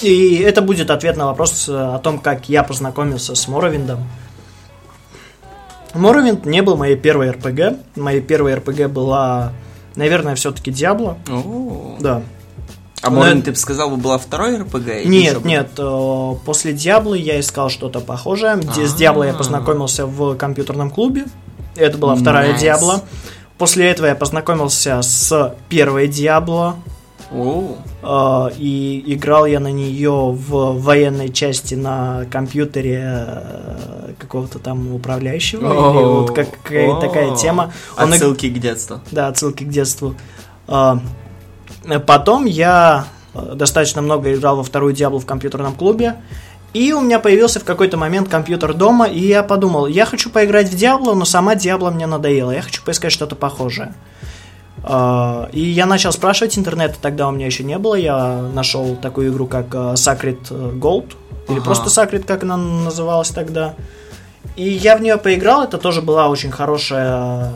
[0.02, 3.98] И это будет ответ на вопрос о том, как я познакомился с Morrowind.
[5.94, 7.78] Morrowind не был моей первой РПГ.
[7.96, 9.52] Моей первой РПГ была,
[9.96, 11.18] наверное, все-таки Diablo.
[11.30, 11.98] О.
[12.00, 12.22] Да.
[13.02, 15.06] А Morrowind, это- ты бы сказал, бы была второй РПГ?
[15.06, 18.56] Нет, нет, э, после Диабло я искал что-то похожее.
[18.56, 18.98] Где С А.
[18.98, 21.26] Диабло я познакомился в компьютерном клубе.
[21.76, 22.60] Это была вторая Nice.
[22.60, 23.02] Диабло.
[23.58, 26.76] После этого я познакомился с первой Диабло.
[27.34, 27.76] О,
[28.52, 35.68] э, И играл я на нее в военной части на компьютере э, какого-то там управляющего.
[35.68, 37.74] вот как, какая такая тема.
[37.98, 39.02] Он Отсылки к детству.
[39.12, 40.16] да, отсылки к детству.
[40.68, 41.00] А,
[42.06, 46.16] Потом я э, достаточно много играл во вторую Диаблу в компьютерном клубе.
[46.74, 50.70] И у меня появился в какой-то момент компьютер дома, и я подумал, я хочу поиграть
[50.70, 53.94] в Диабло, но сама Диабло мне надоела, я хочу поискать что-то похожее.
[54.84, 59.32] А, И я начал спрашивать, интернета тогда у меня еще не было, я нашел такую
[59.32, 61.14] игру, как э, Sacred Gold,
[61.48, 61.66] или Ага.
[61.66, 63.76] просто Sacred, как она называлась тогда.
[64.56, 67.52] И я в нее поиграл, это тоже была очень хорошая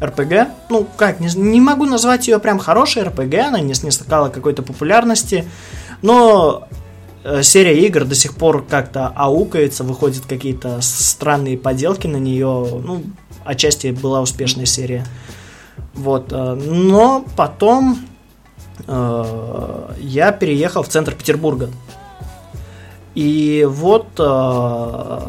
[0.00, 0.48] РПГ.
[0.70, 5.44] Ну, как, не, не могу назвать ее прям хорошей РПГ, она не снискала какой-то популярности,
[6.02, 6.68] но
[7.24, 12.46] э, серия игр до сих пор как-то аукается, выходят какие-то странные поделки на нее,
[12.84, 13.02] ну,
[13.44, 15.04] отчасти была успешная серия.
[15.94, 17.98] Вот, э, но потом
[18.86, 21.70] э, я переехал в центр Петербурга.
[23.14, 25.20] И вот э,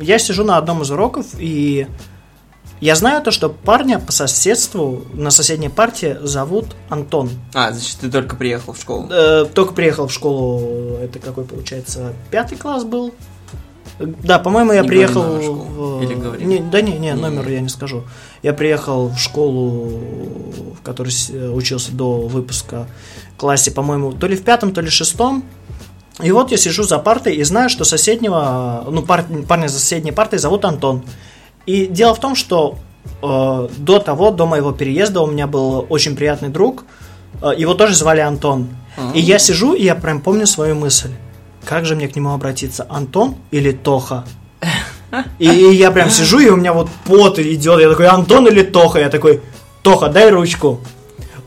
[0.00, 1.86] я сижу на одном из уроков, и
[2.80, 7.30] я знаю то, что парня по соседству на соседней партии зовут Антон.
[7.54, 9.08] А, значит, ты только приехал в школу.
[9.10, 13.14] Э, только приехал в школу, это какой получается, пятый класс был?
[13.98, 16.02] Да, по-моему, я Не приехал в...
[16.02, 16.44] Или говори.
[16.44, 17.14] Не, да не, не, Не.
[17.14, 18.02] номер я не скажу.
[18.44, 19.88] Я приехал в школу,
[20.78, 22.86] в которой э, учился до выпуска
[23.38, 25.42] классе, по-моему, то ли в пятом, то ли шестом.
[26.22, 30.12] И вот я сижу за партой и знаю, что соседнего, ну, пар- парня за соседней
[30.12, 31.04] партой зовут Антон.
[31.64, 32.76] И дело в том, что
[33.22, 36.84] э, до того, до моего переезда у меня был очень приятный друг,
[37.40, 38.68] э, его тоже звали Антон.
[39.14, 41.12] И я сижу, и я прям помню свою мысль.
[41.64, 44.26] Как же мне к нему обратиться, Антон или Тоха?
[45.38, 47.80] И я прям сижу, и у меня вот пот идет.
[47.80, 48.98] Я такой, Антон или Тоха?
[49.00, 49.40] Я такой,
[49.82, 50.80] Тоха, дай ручку.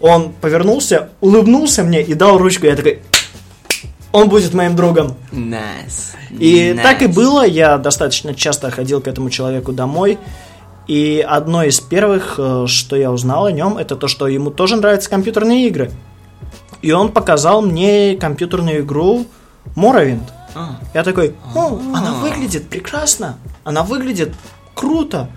[0.01, 2.65] Он повернулся, улыбнулся мне и дал ручку.
[2.67, 2.99] Я такой,
[4.11, 5.15] он будет моим другом.
[5.31, 6.13] Nice.
[6.31, 6.81] И Nice.
[6.87, 10.17] так и было, я достаточно часто ходил к этому человеку домой.
[10.87, 14.77] И одно из первых, э, что я узнал о нем, это то, что ему тоже
[14.77, 15.91] нравятся компьютерные игры.
[16.81, 19.25] И он показал мне компьютерную игру
[19.75, 20.21] Morrowind.
[20.55, 22.21] А, Я такой, о, она А.
[22.21, 24.33] выглядит прекрасно, она выглядит
[24.73, 25.29] круто.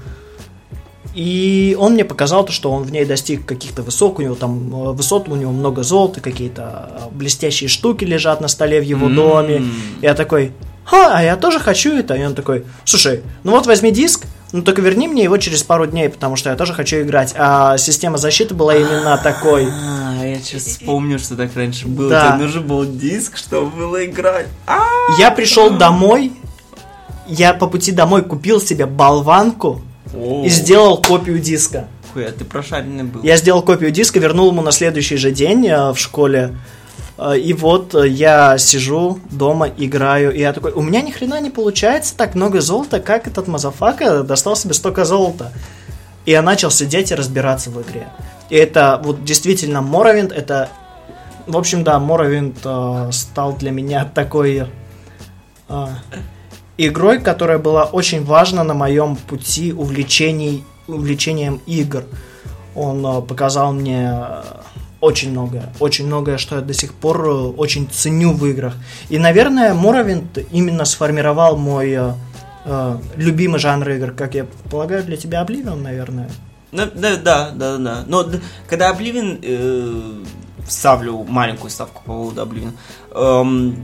[1.14, 4.68] И он мне показал то, что он в ней достиг каких-то высот, у него там
[4.72, 9.06] э, высот, у него много золота, какие-то э, блестящие штуки лежат на столе в его
[9.06, 9.16] М.
[9.16, 9.64] доме.
[10.02, 10.52] Я такой,
[10.84, 12.14] ха, а я тоже хочу это.
[12.14, 15.86] И он такой, слушай, ну вот возьми диск, ну только верни мне его через пару
[15.86, 17.34] дней, потому что я тоже хочу играть.
[17.36, 19.66] А система защиты была именно такой.
[19.68, 22.10] А, я сейчас вспомню, что так раньше было.
[22.10, 22.32] Да.
[22.36, 24.46] Тебе нужен был диск, чтобы было играть.
[24.68, 24.78] А,
[25.18, 26.32] Я пришел домой,
[27.30, 29.80] я по пути домой купил себе болванку
[30.14, 31.88] О, и сделал копию диска.
[32.12, 33.22] Хуя, ты прошаренный был.
[33.22, 36.56] Я сделал копию диска, вернул ему на следующий же день э, в школе.
[37.16, 41.40] Э, И вот э, я сижу дома, играю, и я такой, у меня ни хрена
[41.40, 45.52] не получается так много золота, как этот motherfucker достал себе столько золота.
[46.26, 48.08] И я начал сидеть и разбираться в игре.
[48.50, 50.68] И это вот действительно Morrowind, это...
[51.46, 54.66] В общем, да, Morrowind э, стал для меня такой
[55.68, 55.86] э,
[56.86, 62.04] игрой, которая была очень важна на моем пути увлечений, увлечением игр.
[62.74, 64.42] Он э, показал мне э,
[65.00, 68.74] очень многое, очень многое, что я до сих пор э, очень ценю в играх.
[69.08, 72.14] И, наверное, Morrowind именно сформировал мой
[72.64, 76.30] э, любимый жанр игр, как я полагаю, для тебя Oblivion, наверное.
[76.72, 78.04] Ну, да, да, да, да.
[78.06, 78.26] Но
[78.68, 80.24] когда Обливин э,
[80.68, 82.72] ставлю маленькую ставку по поводу Обливин.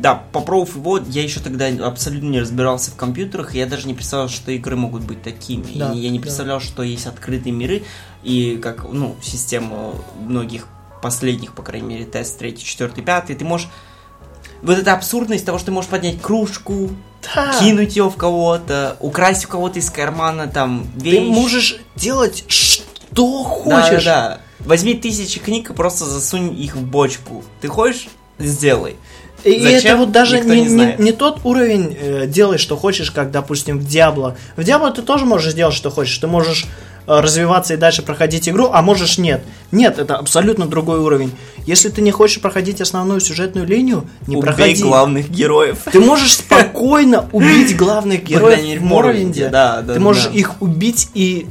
[0.00, 3.94] да, попробовав его, я еще тогда абсолютно не разбирался в компьютерах, и я даже не
[3.94, 5.72] представлял, что игры могут быть такими.
[5.78, 6.22] Да, и я не да.
[6.22, 7.82] представлял, что есть открытые миры,
[8.22, 10.66] и как, ну, система многих
[11.02, 13.68] последних, по крайней мере, тест, третий, четвертый, пятый, ты можешь...
[14.62, 16.90] Вот эта абсурдность того, что ты можешь поднять кружку,
[17.34, 17.52] Да.
[17.60, 21.16] кинуть ее в кого-то, украсть у кого-то из кармана там вещь.
[21.18, 23.22] Ты можешь делать что Да,
[23.82, 24.04] хочешь.
[24.04, 24.40] да, да.
[24.66, 27.44] Возьми тысячи книг и просто засунь их в бочку.
[27.60, 28.08] Ты хочешь?
[28.38, 28.96] Сделай.
[29.44, 29.78] И Зачем?
[29.78, 33.30] это вот даже Никто не, не не- не тот уровень э, делай, что хочешь, как,
[33.30, 34.36] допустим, в Диабло.
[34.56, 36.18] В Диабло ты тоже можешь сделать, что хочешь.
[36.18, 36.66] Ты можешь
[37.06, 39.42] э, развиваться и дальше проходить игру, а можешь нет.
[39.70, 41.30] Нет, это абсолютно другой уровень.
[41.64, 44.82] Если ты не хочешь проходить основную сюжетную линию, не Убей проходи.
[44.82, 45.78] главных героев.
[45.92, 48.84] Ты можешь спокойно убить главных героев в.
[48.84, 51.46] Моровинде, да, да, Ты можешь их убить и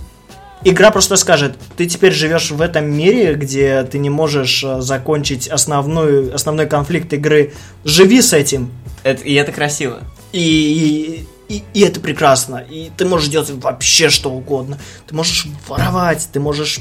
[0.66, 5.48] игра просто скажет, ты теперь живешь в этом мире, где ты не можешь э, закончить
[5.48, 7.54] основную, основной конфликт игры.
[7.86, 8.72] Живи с этим.
[9.04, 10.00] Это- и это красиво.
[10.34, 12.58] И, и, и это прекрасно.
[12.70, 14.78] И ты можешь делать вообще что угодно.
[15.08, 16.80] Ты можешь воровать, ты можешь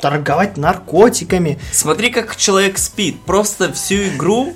[0.00, 1.58] торговать наркотиками.
[1.72, 3.20] Смотри, как человек спит.
[3.26, 4.54] Просто всю игру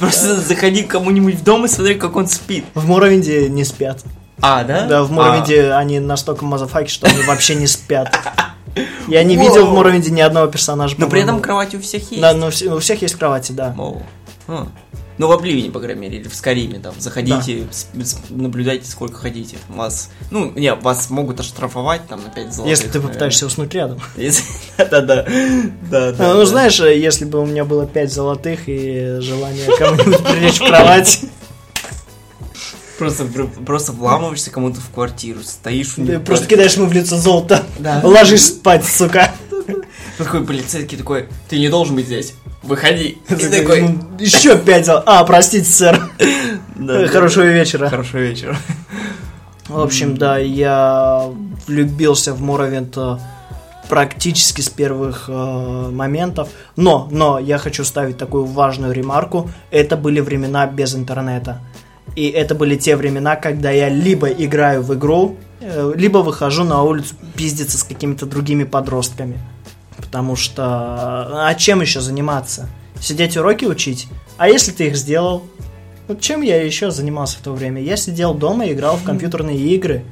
[0.00, 2.64] Просто заходи к кому-нибудь в дом и смотри, как он спит.
[2.72, 4.02] В Моровинде не спят.
[4.40, 4.86] А, да?
[4.86, 8.14] Да, в Моровинде они настолько мазафаки, что они вообще не спят.
[9.08, 9.46] Я не Воу.
[9.46, 10.96] видел в Моровинде ни одного персонажа.
[10.98, 12.20] Но при этом кровать у всех есть.
[12.20, 13.74] Да, но у всех есть кровати, да.
[14.48, 14.66] А.
[15.16, 17.68] Ну, в Обливине, по крайней мере, или в Скариме, там, заходите,
[18.30, 19.56] наблюдайте, сколько хотите.
[19.68, 22.70] Вас, ну, не, вас могут оштрафовать, там, на 5 золотых.
[22.70, 23.08] Если ты наверное.
[23.08, 24.00] попытаешься уснуть рядом.
[24.76, 25.24] Да-да-да.
[25.88, 30.24] Да, да, А, ну, знаешь, если бы у меня было 5 золотых и желание кому-нибудь
[30.24, 31.20] прилечь в кровать,
[32.98, 33.24] Просто,
[33.66, 36.20] просто вламываешься кому-то в квартиру, стоишь у него.
[36.20, 37.64] просто кидаешь ему в лицо золото.
[37.78, 38.00] Да.
[38.04, 39.32] Ложись спать, сука.
[40.18, 43.18] Такой полицейский такой, ты не должен быть здесь, выходи.
[43.28, 45.08] И такой, «Ну, Еще 5 золотых.
[45.08, 46.08] А, простите, сэр.
[46.76, 47.88] да, да, Хорошего вечера.
[47.88, 48.56] Хорошего вечера.
[49.68, 51.28] В общем, да, я
[51.66, 53.16] влюбился в Моровинт э,
[53.88, 55.32] практически с первых э,
[55.90, 56.48] моментов.
[56.76, 59.50] Но, но я хочу ставить такую важную ремарку.
[59.70, 61.60] Это были времена без интернета.
[62.16, 66.82] И это были те времена, когда я либо играю в игру, э, либо выхожу на
[66.82, 69.38] улицу пиздиться с какими-то другими подростками.
[69.96, 70.64] Потому что...
[71.48, 72.68] А чем еще заниматься?
[73.00, 74.06] Сидеть уроки учить?
[74.38, 75.42] А если ты их сделал?
[76.06, 77.82] Вот чем я еще занимался в то время?
[77.82, 80.04] Я сидел дома и играл в компьютерные игры.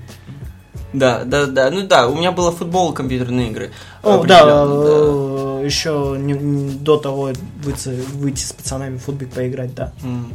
[0.92, 1.70] Да, да, да.
[1.70, 3.70] Ну да, у меня было футбол и компьютерные игры.
[4.02, 7.30] О, да, Определенно, э, еще не- не до того
[7.62, 9.92] выйти, выйти с пацанами в футбик поиграть, да.
[10.02, 10.32] М.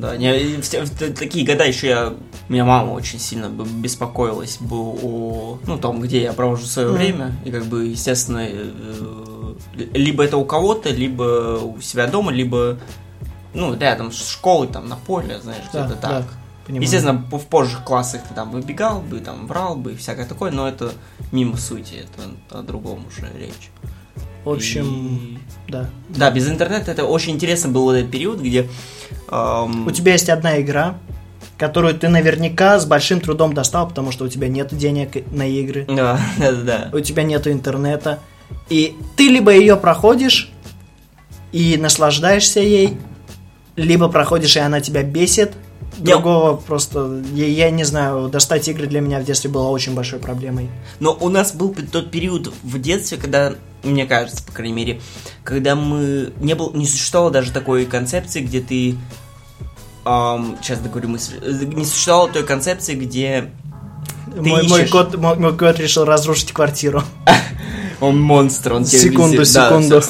[0.00, 2.14] Да, не, в такие года еще я...
[2.48, 5.58] Меня мама очень сильно беспокоилась бы о...
[5.66, 6.96] Ну, том, где я провожу свое Мгм.
[6.96, 7.32] время.
[7.44, 9.54] И как бы, естественно, э,
[9.92, 12.78] либо это у кого-то, либо у себя дома, либо...
[13.54, 16.24] Ну, рядом с школой, там, на поле, знаешь, Да, где-то да, так.
[16.66, 16.82] понимаю.
[16.84, 20.68] Естественно, в позжих классах ты там выбегал бы, там врал бы и всякое такое, но
[20.68, 20.92] это
[21.32, 23.70] мимо сути, это о другом уже речь.
[24.48, 25.90] В общем, И- да.
[26.08, 28.68] Да, без интернета это очень интересно был вот этот период, где...
[29.30, 30.98] эм, У тебя есть одна игра,
[31.58, 35.84] которую ты наверняка с большим трудом достал, потому что у тебя нет денег на игры,
[35.86, 36.96] Да, да, да, да.
[36.96, 38.20] у тебя нет интернета,
[38.70, 40.50] и ты либо ее проходишь
[41.52, 42.96] и наслаждаешься ей,
[43.76, 45.52] либо проходишь, и она тебя бесит.
[45.98, 50.18] Другого просто, я, я не знаю, достать игры для меня в детстве было очень большой
[50.20, 50.70] проблемой.
[51.00, 55.00] Но у нас был тот период в детстве, когда, мне кажется, по крайней мере,
[55.44, 56.32] когда мы...
[56.40, 58.96] Не, был, не существовало даже такой концепции, где ты...
[60.04, 61.34] эм, сейчас договорю мысль.
[61.42, 63.50] Э, Не существовало той концепции, где
[64.36, 64.90] Мой, мой ищешь.
[64.90, 67.02] кот, мой, мой кот решил разрушить квартиру.
[68.00, 70.02] он монстр, он тебе Секунду, секунду.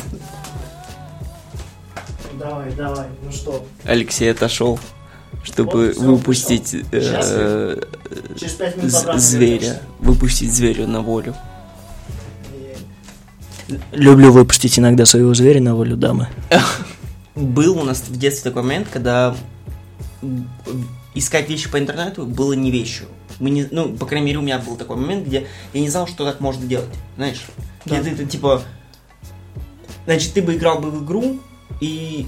[2.39, 4.79] Давай, давай, ну что, Алексей отошел,
[5.53, 7.81] чтобы выпустить э,
[8.39, 9.81] через пять минут з- обратно зверя.
[9.99, 11.35] Выпустить зверя на волю.
[13.93, 16.29] Люблю выпустить иногда своего зверя на волю дамы.
[17.35, 19.37] Был у нас в детстве такой момент, когда
[21.15, 23.07] искать вещи по интернету было не вещью.
[23.39, 26.09] Мы не, ну, по крайней мере, у меня был такой момент, где я не знал,
[26.09, 26.89] что так можно делать.
[27.17, 27.43] Знаешь?
[27.85, 28.03] Где Да.
[28.03, 28.63] ты, ты, типа.
[30.07, 31.39] Значит, ты бы играл бы в игру,
[31.81, 32.27] и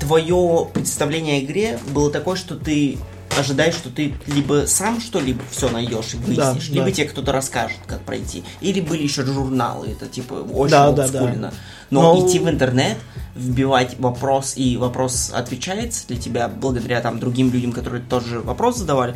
[0.00, 2.98] твое представление о игре было такое, что ты
[3.38, 6.74] ожидаешь, что ты либо сам что-либо все найдешь и Да, выяснишь, да.
[6.74, 8.42] либо тебе кто-то расскажет, как пройти.
[8.60, 11.20] Или были еще журналы, это типа очень Да, да, да.
[11.20, 11.54] олдскульно.
[11.90, 12.98] Но Но- идти в интернет,
[13.36, 19.14] вбивать вопрос, и вопрос отвечается для тебя благодаря там другим людям, которые тоже вопрос задавали,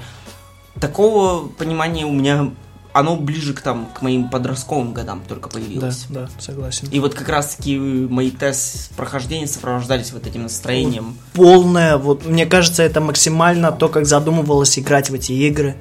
[0.80, 2.52] такого понимания у меня,
[2.94, 6.07] оно ближе к там, к моим подростковым годам только Да, появилось.
[6.09, 6.88] да, согласен.
[6.92, 11.16] И вот как раз таки мои тест прохождения сопровождались вот этим настроением.
[11.33, 15.74] Полная, вот мне кажется, это максимально то, как задумывалось играть в эти игры.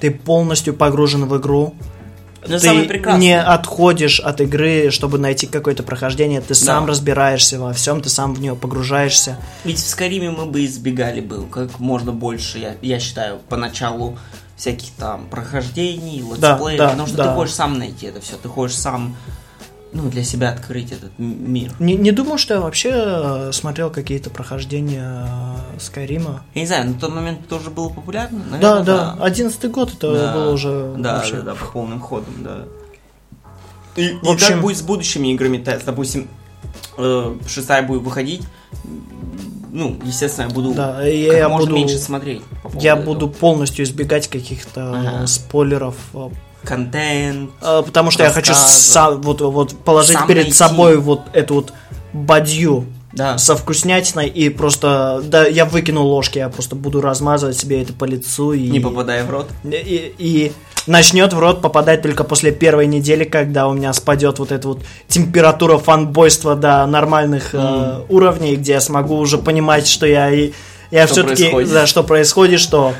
[0.00, 1.74] Ты полностью погружен в игру.
[2.46, 6.90] Ну, самое ты не отходишь от игры, чтобы найти какое-то прохождение, ты сам Да.
[6.92, 9.36] разбираешься во всем, ты сам в нее погружаешься.
[9.64, 14.18] Ведь в Скайриме мы бы избегали бы как можно больше, я, я считаю, поначалу
[14.60, 17.28] всяких там прохождений, Да, летсплеев, да, потому что да.
[17.30, 19.16] ты хочешь сам найти это все, ты хочешь сам,
[19.94, 21.72] ну, для себя открыть этот мир.
[21.78, 25.26] Не, не думаю, что я вообще э, смотрел какие-то прохождения
[25.74, 26.44] э, Скайрима.
[26.54, 30.12] Я не знаю, на тот момент тоже было популярно, Да, наверное, да, одиннадцатый год это
[30.12, 30.32] Да.
[30.34, 31.36] было уже Да, вообще.
[31.36, 32.58] да, да, по полным ходам, да.
[33.96, 35.56] И, В общем- и так будет с будущими играми.
[35.86, 36.28] Допустим,
[36.98, 38.42] э, шестая будет выходить.
[39.72, 42.42] Ну, естественно, я буду Да, как я, я можно буду, меньше смотреть.
[42.62, 43.04] по я этого.
[43.14, 45.24] буду полностью избегать каких-то Ага.
[45.24, 46.28] э, спойлеров, э,
[46.64, 47.50] Контент.
[47.62, 48.74] э, потому что я хочу Рассказы.
[48.92, 50.56] сам, вот, вот положить Сам перед найти.
[50.56, 51.72] собой вот эту вот
[52.12, 53.38] бадью Да.
[53.38, 58.04] со вкуснятиной и просто, да, я выкину ложки, я просто буду размазывать себе это по
[58.04, 58.68] лицу и...
[58.68, 59.48] Не попадая в рот.
[59.64, 60.52] И, и
[60.86, 64.82] начнет в рот попадать только после первой недели, когда у меня спадет вот эта вот
[65.08, 70.52] температура фанбойства до нормальных э, уровней, где я смогу уже понимать, что я и
[70.90, 71.72] я все-таки происходит.
[71.72, 72.94] да, что происходит, что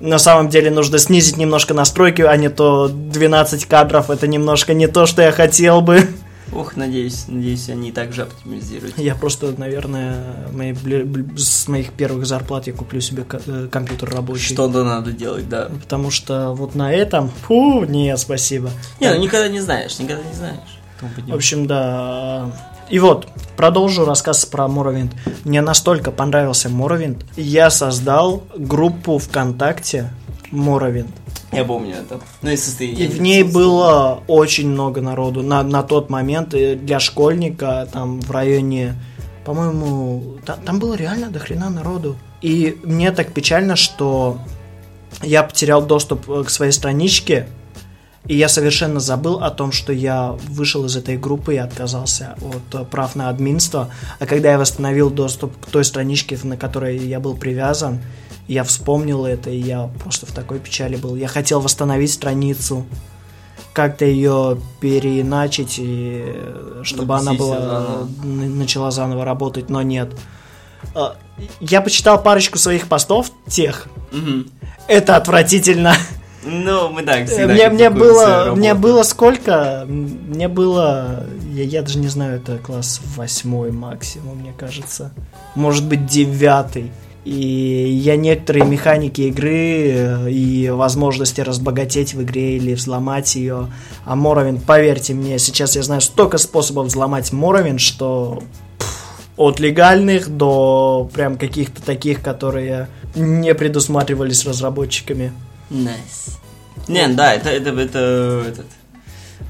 [0.00, 4.86] на самом деле нужно снизить немножко настройки, а не то 12 кадров, это немножко не
[4.86, 6.08] то, что я хотел бы.
[6.52, 8.98] Ох, надеюсь, надеюсь, они также оптимизируют.
[8.98, 10.74] Я просто, наверное, мои
[11.36, 14.52] с моих первых зарплат я куплю себе э, компьютер рабочий.
[14.54, 15.68] Что-то надо делать, да.
[15.82, 18.70] Потому что вот на этом, фу, нет, спасибо.
[19.00, 20.58] Не, ну никогда не знаешь, никогда не знаешь.
[21.26, 22.52] Не- В общем, да.
[22.90, 25.12] И вот, продолжу рассказ про Моровинд.
[25.44, 30.10] Мне настолько понравился Моровинд, я создал группу ВКонтакте
[30.54, 31.10] Моровинд.
[31.52, 32.20] Я помню это.
[32.42, 33.06] Ну и состояние.
[33.06, 35.42] И в ней было очень много народу.
[35.42, 38.94] На, на тот момент э, для школьника там в районе,
[39.44, 42.16] по-моему, та- там было реально до хрена народу.
[42.42, 44.38] И мне так печально, что
[45.22, 47.46] я потерял доступ э, к своей страничке,
[48.26, 52.80] и я совершенно забыл о том, что я вышел из этой группы и отказался от
[52.80, 53.90] э, прав на админство.
[54.18, 58.00] А когда я восстановил доступ к той страничке, на которой я был привязан,
[58.48, 61.16] я вспомнил это, и я просто в такой печали был.
[61.16, 62.84] Я хотел восстановить страницу,
[63.72, 68.08] как-то ее переиначить, и э, чтобы она Запустить была заново.
[68.22, 70.10] начала заново работать, но нет.
[70.94, 71.16] А,
[71.60, 73.86] Я почитал парочку своих постов тех.
[74.12, 74.50] Мгм.
[74.86, 75.94] Это отвратительно.
[76.46, 79.86] Ну, мы так всегда Мне, мне было, мне было сколько?
[79.88, 85.12] Мне было, я, я даже не знаю, это класс восьмой максимум, мне кажется.
[85.54, 86.92] Может быть девятый.
[87.24, 93.72] И я некоторые механики игры э, и возможности разбогатеть в игре или взломать ее.
[94.04, 98.42] А Моровин, поверьте мне, сейчас я знаю столько способов взломать Моровин, что
[99.38, 105.32] от легальных до прям каких-то таких, которые не предусматривались разработчиками.
[105.70, 106.38] Nice.
[106.88, 108.66] Не, да, это, это, это этот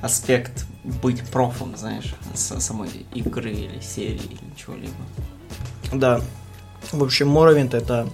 [0.00, 4.92] аспект быть профом, знаешь, с- самой игры или серии или чего-либо.
[5.92, 6.20] Да.
[6.92, 8.08] В общем, Моровинт это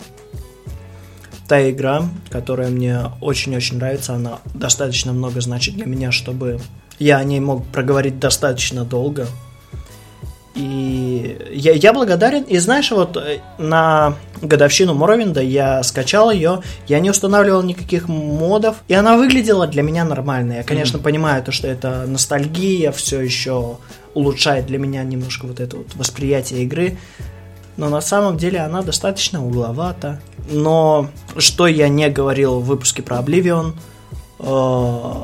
[1.48, 4.14] та игра, которая мне очень-очень нравится.
[4.14, 6.60] Она достаточно много значит для меня, чтобы
[6.98, 9.26] я о ней мог проговорить достаточно долго.
[10.54, 12.42] И я, я благодарен.
[12.42, 18.76] И знаешь, вот э, на годовщину Моровинда я скачал ее, я не устанавливал никаких модов,
[18.86, 20.54] и она выглядела для меня нормально.
[20.54, 23.78] Я, конечно, понимаю то, что это ностальгия, все еще
[24.14, 26.98] улучшает для меня немножко вот это вот восприятие игры.
[27.80, 30.20] Но на самом деле она достаточно угловата.
[30.50, 33.72] Но что я не говорил в выпуске про Oblivion,
[34.38, 35.14] э,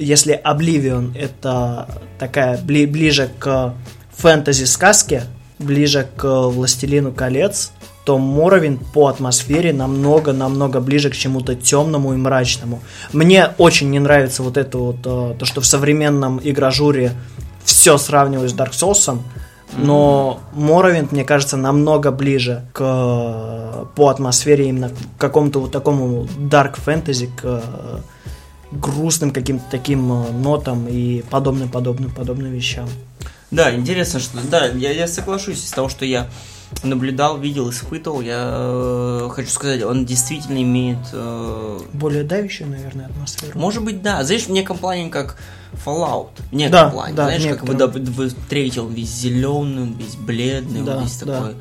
[0.00, 1.86] если Oblivion это
[2.18, 3.74] такая бли- ближе к
[4.16, 5.22] фэнтези-сказке,
[5.60, 7.70] ближе к Властелину колец,
[8.04, 12.80] то Моровин по атмосфере намного-намного ближе к чему-то темному и мрачному.
[13.12, 17.12] Мне очень не нравится вот это вот, э, то, что в современном игражуре
[17.62, 19.20] все сравнивают с Dark Souls,
[19.76, 26.24] но Моровинт, мне кажется, намного ближе к, э, по атмосфере именно к какому-то вот такому
[26.24, 28.00] dark fantasy, к э,
[28.72, 32.88] грустным каким-то таким э, нотам и подобным, подобным, подобным вещам.
[33.50, 34.38] Да, интересно, что...
[34.50, 36.28] Да, я, я соглашусь из того, что я
[36.82, 38.20] наблюдал, видел, испытывал.
[38.20, 40.98] Я э, хочу сказать, он действительно имеет...
[41.12, 43.58] э, Более давящую, наверное, атмосферу.
[43.58, 44.24] может быть, да.
[44.24, 45.36] Знаешь, в неком плане как
[45.84, 46.28] Fallout.
[46.50, 47.14] В неком Да, плане.
[47.14, 47.90] да, Знаешь, как некотором.
[48.12, 51.34] вы, встретил, он весь зеленый, он весь бледный, Да, он весь да.
[51.40, 51.54] такой...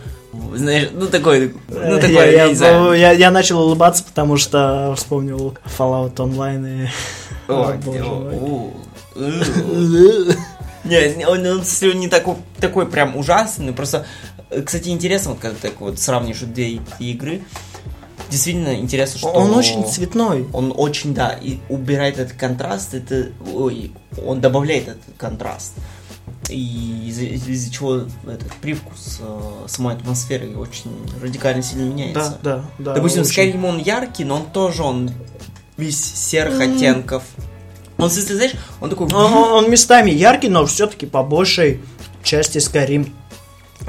[0.57, 1.53] Знаешь, ну такой...
[1.69, 2.93] Ну Э, такой, я, я, не знаю.
[2.93, 6.89] я- я начал улыбаться, потому что вспомнил Fallout Online и...
[7.47, 7.99] О, боже
[9.15, 10.33] э.
[10.85, 11.63] Не, он, он
[11.99, 14.05] не такой, такой прям ужасный, просто,
[14.49, 17.41] э, кстати, интересно, вот когда так вот сравнишь две игры,
[18.33, 19.27] действительно интересно, что...
[19.29, 20.47] Он очень цветной.
[20.53, 23.29] Он очень, да, и убирает этот контраст, это...
[23.53, 23.91] Ой,
[24.25, 25.73] он добавляет этот контраст.
[26.49, 32.39] И из-за, из чего этот привкус э, самой атмосферы очень радикально сильно меняется.
[32.41, 32.93] Да, да, да.
[32.95, 33.53] Допустим, очень.
[33.53, 35.11] Skyrim он яркий, но он тоже он
[35.77, 37.23] весь серых оттенков.
[37.97, 39.07] Он, смысле, знаешь, он такой...
[39.13, 41.81] Он, он местами яркий, но все-таки по большей
[42.23, 43.11] части Skyrim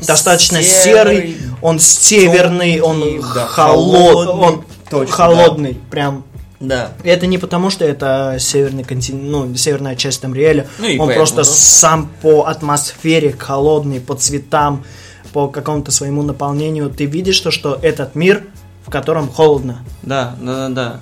[0.01, 4.33] достаточно серый, он северный, он да, холод, холодный.
[4.33, 6.25] он Точно, холодный, прям.
[6.61, 6.93] Да.
[7.03, 10.67] Это не потому, что это северный континент, ну, северная часть Тамриэля.
[10.79, 11.45] Ну он поэтому, просто да.
[11.45, 14.85] сам по атмосфере холодный, по цветам,
[15.33, 16.91] по какому-то своему наполнению.
[16.91, 18.45] Ты видишь то, что этот мир,
[18.87, 19.85] в котором холодно.
[20.03, 21.01] Да, да, да, да.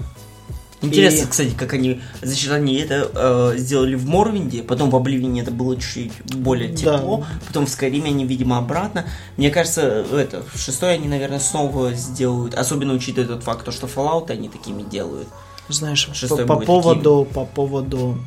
[0.83, 5.43] Интересно, И- кстати, как они, значит, они это э, сделали в Морвинде, потом в Обливине
[5.43, 6.77] это было чуть более Да.
[6.77, 9.05] тепло, потом в Скайриме они, видимо, обратно.
[9.37, 13.87] Мне кажется, это, в шестой они, наверное, снова сделают, особенно учитывая тот факт, то, что
[13.87, 15.29] Fallout они такими делают.
[15.69, 18.19] Знаешь, по, Шестой по поводу, по поводу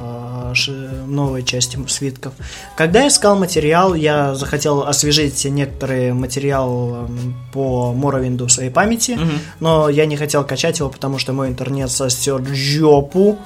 [0.00, 0.52] а,
[1.06, 2.32] новой части свитков.
[2.76, 7.08] Когда я искал материал, я захотел освежить некоторые материал
[7.52, 9.38] по Моровинду в своей памяти, Мгм.
[9.60, 13.38] но я не хотел качать его, потому что мой интернет сосет жопу.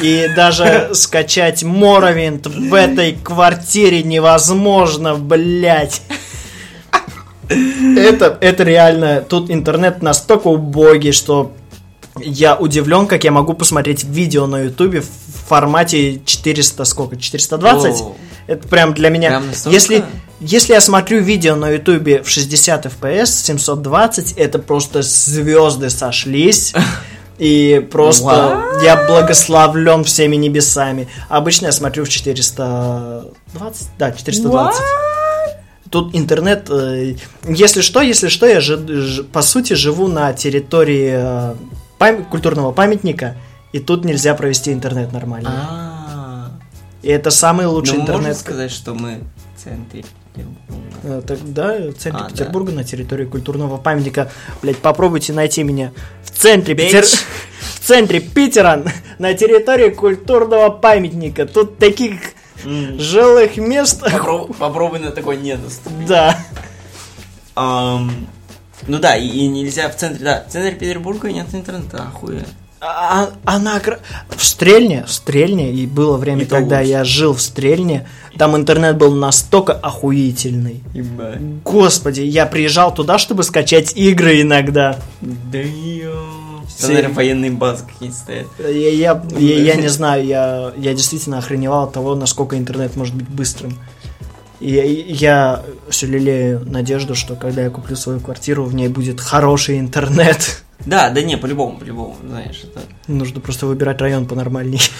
[0.00, 6.02] И даже скачать Моровинд в этой квартире невозможно, блять.
[7.48, 11.50] Это, это реально, тут интернет настолько убогий, что
[12.18, 15.08] я удивлен, как я могу посмотреть видео на ютубе в
[15.48, 18.00] формате 400, сколько, 420?
[18.02, 18.16] О.
[18.46, 19.28] Это прям для меня...
[19.28, 19.74] Прям настолько?
[19.74, 20.04] Если,
[20.40, 26.72] если я смотрю видео на ютубе в 60 FPS, 720, это просто звезды сошлись.
[27.38, 31.08] И просто я благословлен всеми небесами.
[31.30, 34.82] Обычно я смотрю в 420, да, 420.
[35.88, 37.14] Тут интернет, э,
[37.48, 41.54] если что, если что, я жи- ж- по сути живу на территории э,
[42.00, 43.36] пам- культурного памятника,
[43.72, 45.50] и тут нельзя провести интернет нормально.
[45.52, 46.50] А.
[47.02, 48.36] И это самый Ну, лучший можем интернет.
[48.36, 49.20] сказать, что мы
[49.56, 51.22] в центре Петербурга.
[51.26, 52.30] Тогда в центре А, да.
[52.30, 54.30] Петербурга на территории культурного памятника.
[54.62, 55.92] Блять, попробуйте найти меня
[56.24, 56.86] в центре Бич.
[56.92, 57.04] Питер...
[57.04, 58.82] В центре Питера
[59.18, 61.46] на территории культурного памятника.
[61.46, 62.20] Тут таких
[62.64, 62.98] М.
[63.00, 64.00] жилых мест.
[64.00, 66.06] Попробуй, попробуй на такой не наступить.
[66.06, 66.36] Да.
[67.56, 68.10] Ам,
[68.86, 72.44] ну да, и, и нельзя в центре, да, в центре Петербурга нет интернета, охуенно.
[72.82, 73.98] А- Она огр-
[74.30, 76.88] в Стрельне, в Стрельне, и было время, Это когда лучше.
[76.90, 78.08] я жил в Стрельне,
[78.38, 80.82] там интернет был настолько охуительный.
[81.64, 84.98] Господи, я приезжал туда, чтобы скачать игры иногда.
[85.20, 85.58] Да.
[85.60, 85.68] Там,
[86.78, 86.94] Серьезно?
[86.94, 88.46] наверное, военные базы какие-то стоят.
[88.58, 93.14] Я, я, я, я не знаю, я, я действительно охреневал от того, насколько интернет может
[93.14, 93.78] быть быстрым.
[94.60, 99.78] И я, все лелею надежду, что когда я куплю свою квартиру, в ней будет хороший
[99.80, 100.62] интернет.
[100.86, 102.80] Да, да не, по-любому, по-любому, знаешь, это...
[103.06, 104.80] Нужно просто выбирать район понормальней.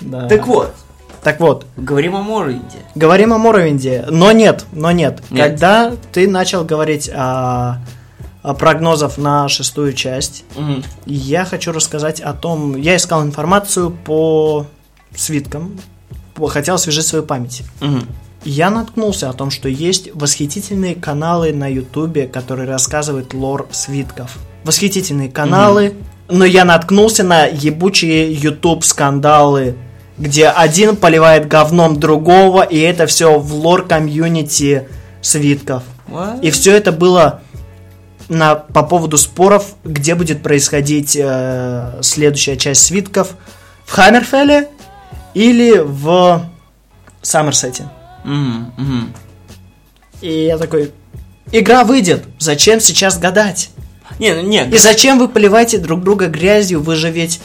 [0.00, 0.28] Да.
[0.28, 0.74] Так вот,
[1.22, 2.78] Так вот, говорим о Морвинде.
[2.96, 5.22] говорим о Моровинде, но нет, но нет.
[5.30, 5.40] Нет.
[5.46, 7.78] Когда ты начал говорить о,
[8.58, 10.82] прогнозах на шестую часть, Мгм.
[11.06, 14.66] Я хочу рассказать о том, я искал информацию по
[15.14, 15.78] свиткам,
[16.48, 17.62] хотел освежить свою память.
[17.80, 18.06] Мгм.
[18.44, 24.36] Я наткнулся о том, что есть восхитительные каналы на ютубе, которые рассказывают лор свитков.
[24.64, 25.94] Восхитительные каналы,
[26.28, 29.76] но я наткнулся на ебучие ютуб скандалы,
[30.18, 34.88] где один поливает говном другого, и это все в лор комьюнити
[35.22, 35.82] свитков.
[36.08, 36.40] What?
[36.42, 37.40] И все это было
[38.28, 43.36] на, по поводу споров, где будет происходить э, следующая часть свитков.
[43.86, 44.68] В Хаммерфелле
[45.34, 46.42] или в
[47.22, 47.84] Саммерсете.
[48.24, 49.14] Мгм, мгм.
[50.20, 50.92] И я такой,
[51.52, 53.70] игра выйдет, зачем сейчас гадать?
[54.18, 56.80] Не, ну не, И зачем вы поливаете друг друга грязью?
[56.82, 57.40] Вы же ведь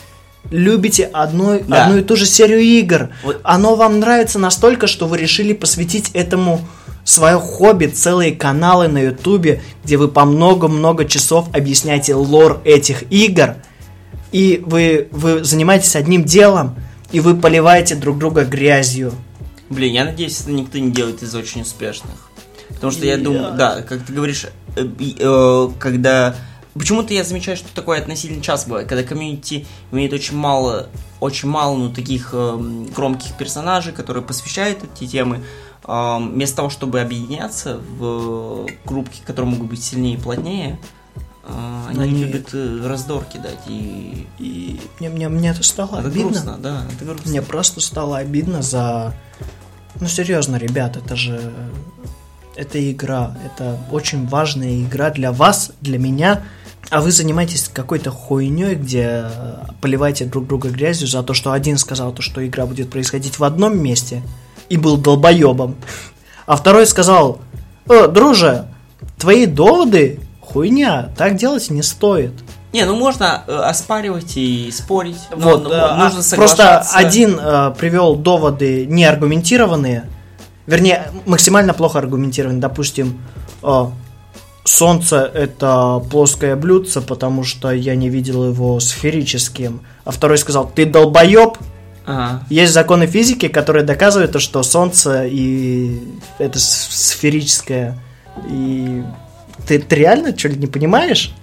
[0.52, 1.86] любите одной, Да.
[1.86, 3.10] одну и ту же серию игр.
[3.24, 3.40] Вот.
[3.44, 6.62] Оно вам нравится настолько, что вы решили посвятить этому
[7.04, 13.56] свое хобби, целые каналы на ютубе, где вы по много-много часов объясняете лор этих игр.
[14.32, 16.76] И вы, вы занимаетесь одним делом,
[17.12, 19.14] и вы поливаете друг друга грязью.
[19.70, 22.16] Блин, я надеюсь, это никто не делает из очень успешных.
[22.70, 24.46] Потому что я Я- думаю, да, как ты говоришь,
[24.76, 24.86] э,
[25.20, 26.36] э, когда...
[26.76, 30.88] Почему-то я замечаю, что такое относительно часто бывает, когда комьюнити имеет очень мало,
[31.20, 35.44] очень мало, ну, таких эм, громких персонажей, которые посвящают эти темы,
[35.88, 40.80] эм, вместо того, чтобы объединяться в группки, которые могут быть сильнее и плотнее,
[41.44, 46.08] э, они, Они- любят э, раздор кидать, и И мне, мне, мне это стало это
[46.08, 46.30] обидно.
[46.32, 47.30] грустно, да, это грустно.
[47.32, 49.14] Мне просто стало обидно за...
[50.00, 51.54] Ну, серьезно, ребят, это же...
[52.56, 53.38] Это игра.
[53.46, 56.44] Это очень важная игра для вас, для меня.
[56.90, 61.78] а вы занимаетесь какой-то хуйней, где э, поливаете друг друга грязью за то, что один
[61.78, 64.22] сказал то, что игра будет происходить в одном месте
[64.70, 65.76] и был долбоебом,
[66.46, 67.40] а второй сказал,
[67.88, 68.66] «О, друже,
[69.18, 72.34] твои доводы хуйня, так делать не стоит.
[72.72, 75.18] Не, ну можно э, оспаривать и спорить.
[75.36, 76.98] но- Вот, но э, нужно а, просто соглашаться.
[76.98, 80.08] один э, привел доводы неаргументированные,
[80.68, 82.62] вернее, максимально плохо аргументированные.
[82.62, 83.20] Допустим,
[83.64, 83.86] э,
[84.66, 89.82] Солнце это плоское блюдце, потому что я не видел его сферическим.
[90.06, 91.58] А второй сказал, ты долбоеб,
[92.06, 92.44] Ага.
[92.52, 96.00] есть законы физики, которые доказывают, то, что Солнце и
[96.38, 97.98] это сферическое.
[98.48, 99.04] И
[99.68, 101.34] ты, ты реально что ли не понимаешь?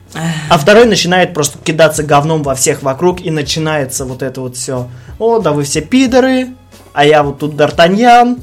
[0.51, 4.89] А второй начинает просто кидаться говном во всех вокруг, и начинается вот это вот все.
[5.19, 6.49] О, да вы все пидоры,
[6.93, 8.41] а я вот тут Д'Артаньян.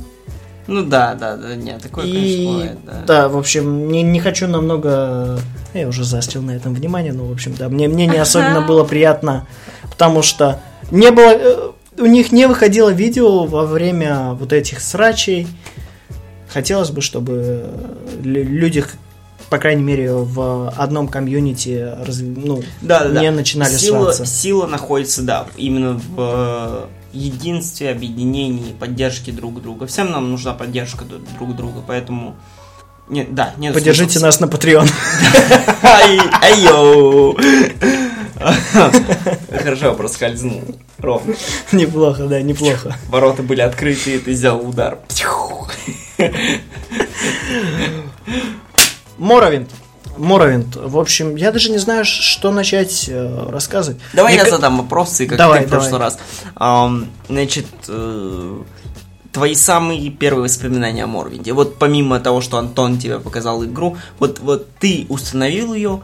[0.67, 2.93] Ну да, да, да, нет, такое, конечно, И бывает, да.
[3.05, 5.39] да, в общем, не, не хочу намного...
[5.73, 8.83] Я уже заострил на этом внимание, но, в общем, да, мне, мне не особенно было
[8.85, 9.45] приятно,
[9.89, 11.31] потому что не было...
[11.31, 15.47] э, У них не выходило видео во время вот этих срачей.
[16.47, 18.85] Хотелось бы, чтобы э, лю- люди,
[19.53, 23.35] по крайней мере, в одном комьюнити раз- ну, Да, да, не да.
[23.35, 24.25] начинали сила, сраться.
[24.25, 29.85] Сила находится, да, именно в э, единстве, объединении, поддержке друг друга.
[29.85, 31.05] Всем нам нужна поддержка
[31.37, 32.35] друг друга, поэтому...
[33.09, 34.89] Нет, да, нет Поддержите смысла- нас на Patreon.
[35.83, 37.37] Ай, айоу.
[39.61, 40.63] Хорошо, проскользнул.
[40.97, 41.35] Ровно.
[41.71, 42.95] неплохо, да, неплохо.
[43.07, 44.97] Ворота были открыты, и ты сделал удар.
[49.23, 49.69] Моровинт.
[50.17, 50.75] Моровинт.
[50.75, 53.99] В общем, я даже не знаю, что начать э, рассказывать.
[54.13, 56.07] Давай Мне я задам вопросы, как Давай, ты в прошлый давай.
[56.07, 56.19] раз.
[56.55, 58.61] Ам, значит, э,
[59.31, 61.53] твои самые первые воспоминания о Морвинде.
[61.53, 66.01] Вот помимо того, что Антон тебе показал игру, вот, вот ты установил ее,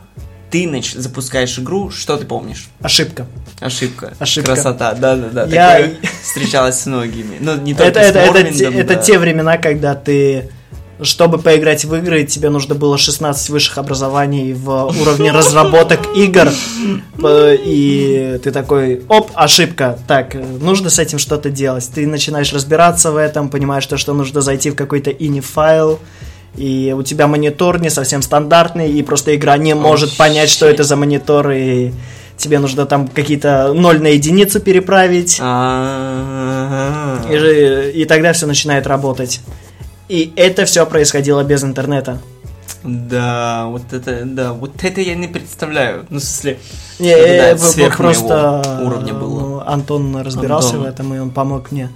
[0.49, 2.69] ты нач- запускаешь игру, что ты помнишь?
[2.81, 3.27] Ошибка.
[3.59, 4.13] Ошибка.
[4.17, 4.53] Ошибка.
[4.53, 5.45] Красота, да-да-да.
[5.45, 7.37] Я- Такое встречалось с многими.
[7.39, 9.01] Ну, не только Это, с это, это, Морвиндом, это да.
[9.01, 10.49] те времена, когда ты,
[11.01, 16.49] чтобы поиграть в игры, тебе нужно было 16 высших образований в уровне разработок игр.
[17.23, 19.97] И ты такой, оп, ошибка.
[20.07, 21.89] Так, нужно с этим что-то делать.
[21.93, 25.99] Ты начинаешь разбираться в этом, понимаешь, то, что нужно зайти в какой-то ini-файл,
[26.57, 30.83] и у тебя монитор не совсем стандартный, и просто игра не может понять, что это
[30.83, 31.91] за монитор, и
[32.35, 35.39] тебе нужно там какие-то ноль на единицу переправить.
[37.29, 39.41] И тогда все начинает работать.
[40.09, 42.19] И это все происходило без интернета.
[42.83, 46.05] Да, вот это, да, вот это я не представляю.
[46.09, 46.59] Ну, в смысле,
[46.99, 49.67] Не, Это, да, э, это сверх просто уровня было.
[49.67, 50.83] Антон разбирался Антон.
[50.83, 51.89] в этом, и он помог мне.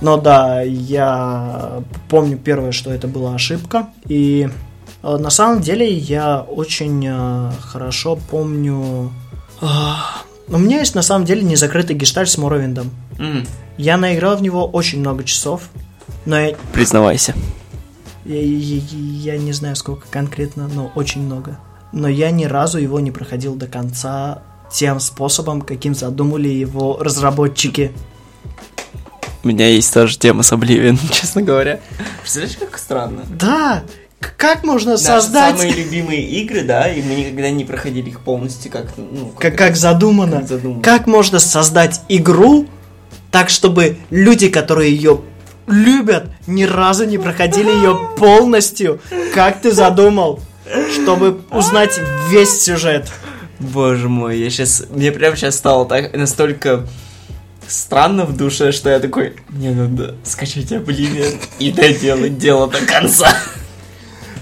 [0.00, 3.88] Но да, я помню первое, что это была ошибка.
[4.06, 4.48] И
[5.02, 9.10] э, на самом деле я очень э, хорошо помню...
[9.60, 12.90] а, У меня есть на самом деле незакрытый гештальт с Моровиндом.
[13.18, 13.44] м,
[13.76, 15.62] Я наиграл в него очень много часов,
[16.26, 17.34] но я, признавайся.
[18.24, 21.58] Я, я- я не знаю, сколько конкретно, но очень много.
[21.92, 27.92] Но я ни разу его не проходил до конца тем способом, каким задумали его разработчики.
[29.44, 31.78] У меня есть тоже тема с Обливион, честно говоря.
[32.20, 33.22] Представляешь, как странно?
[33.30, 33.84] Да,
[34.36, 38.72] как можно Наши создать, самые любимые игры, да, и мы никогда не проходили их полностью,
[38.72, 40.82] как, ну, как, как задумано, как задумано.
[40.82, 42.66] как можно создать игру
[43.30, 45.20] так, чтобы люди, которые ее
[45.66, 49.00] любят, ни разу не проходили ее полностью,
[49.34, 50.40] как ты задумал,
[50.92, 52.00] чтобы узнать
[52.30, 53.10] весь сюжет.
[53.58, 56.86] Боже мой, я сейчас, мне прям сейчас стало так настолько
[57.66, 63.28] странно в душе, что я такой, мне надо скачать Обливион и доделать дело до конца.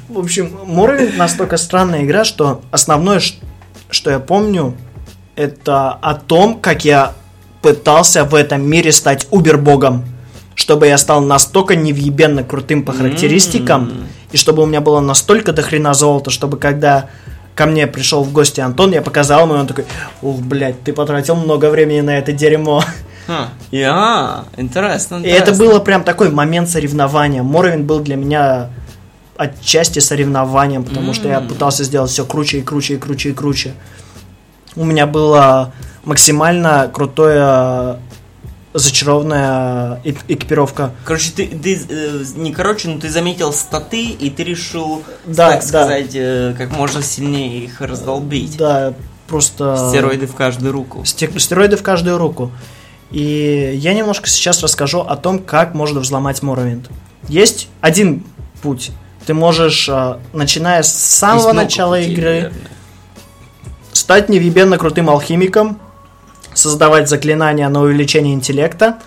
[0.09, 3.21] В общем, Morrowind настолько странная игра, что основное,
[3.91, 4.77] что я помню,
[5.37, 7.15] это о том, как я
[7.63, 10.05] пытался в этом мире стать убер-богом.
[10.55, 14.07] Чтобы я стал настолько невъебенно крутым по характеристикам, М.
[14.33, 17.09] и чтобы у меня было настолько дохрена золота, чтобы когда
[17.55, 19.85] ко мне пришел в гости Антон, я показал ему, и он такой,
[20.23, 22.83] ух, блядь, ты потратил много времени на это дерьмо.
[23.71, 27.43] Я, интересно, И это было прям такой момент соревнования.
[27.43, 28.69] Моровин был для меня
[29.37, 33.75] отчасти соревнованием, потому что я пытался сделать все круче и круче и круче и круче.
[34.77, 35.73] У меня была
[36.05, 37.99] максимально крутая
[38.75, 40.91] зачарованная э- экипировка.
[41.05, 45.61] Короче, ты, ты, э, не короче, но ты заметил статы, и ты решил, Да, так
[45.61, 45.67] да.
[45.67, 48.57] сказать, э, как можно сильнее их раздолбить.
[48.57, 48.95] Да,
[49.29, 49.89] просто...
[49.91, 51.05] Стероиды в каждую руку.
[51.05, 52.51] Сте- Стероиды в каждую руку.
[53.11, 56.91] И я немножко сейчас расскажу о том, как можно взломать Моровинд.
[57.29, 58.25] Есть один
[58.61, 58.91] путь.
[59.25, 62.53] Ты можешь, а, начиная с самого Есть начала путей, игры, наверное.
[63.93, 65.79] стать невъебенно крутым алхимиком,
[66.55, 68.99] создавать заклинания на увеличение интеллекта,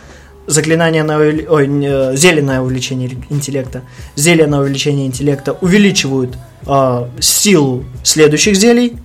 [0.47, 3.83] заклинания на ой, зелье на увеличение интеллекта,
[4.15, 8.97] зелья на увеличение интеллекта увеличивают э, силу следующих зелий.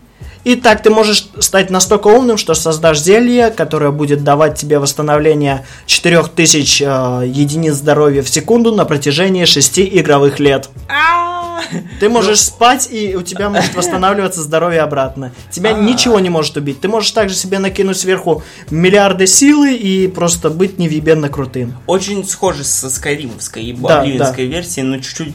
[0.45, 5.65] И так ты можешь стать настолько умным, что создашь зелье, которое будет давать тебе восстановление
[5.87, 10.69] 4000 э, единиц здоровья в секунду на протяжении 6 игровых лет.
[12.01, 15.33] Ты можешь спать, и у тебя может восстанавливаться здоровье обратно.
[15.51, 15.81] Тебя А.
[15.81, 16.81] ничего не может убить.
[16.81, 21.75] Ты можешь также себе накинуть сверху миллиарды силы и просто быть невъебенно крутым.
[21.87, 25.35] Очень схоже со скайримовской и Да, обливинской версией, но чуть-чуть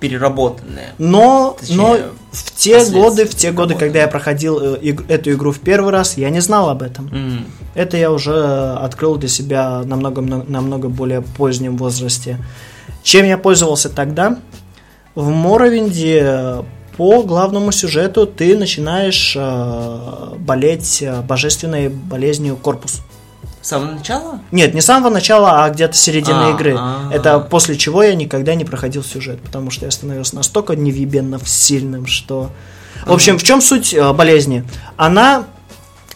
[0.00, 0.94] переработанная.
[0.98, 1.96] Но, Точнее, но
[2.32, 6.16] в те годы, в те годы, когда я проходил э, эту игру в первый раз,
[6.16, 7.08] я не знал об этом.
[7.12, 7.46] М.
[7.74, 8.34] Это я уже
[8.74, 12.38] открыл для себя намного, мно- намного более позднем возрасте.
[13.04, 14.38] Чем я пользовался тогда?
[15.14, 16.62] В Моровинде э,
[16.96, 23.02] по главному сюжету ты начинаешь э, болеть э, божественной болезнью корпус.
[23.60, 24.40] С самого начала?
[24.50, 26.74] Нет, не с самого начала, а где-то середины А, игры.
[26.78, 27.10] а.
[27.12, 32.06] Это после чего я никогда не проходил сюжет, потому что я становился настолько невъебенно сильным,
[32.06, 32.50] что...
[33.06, 34.64] В общем, в чем суть э, болезни?
[34.96, 35.44] Она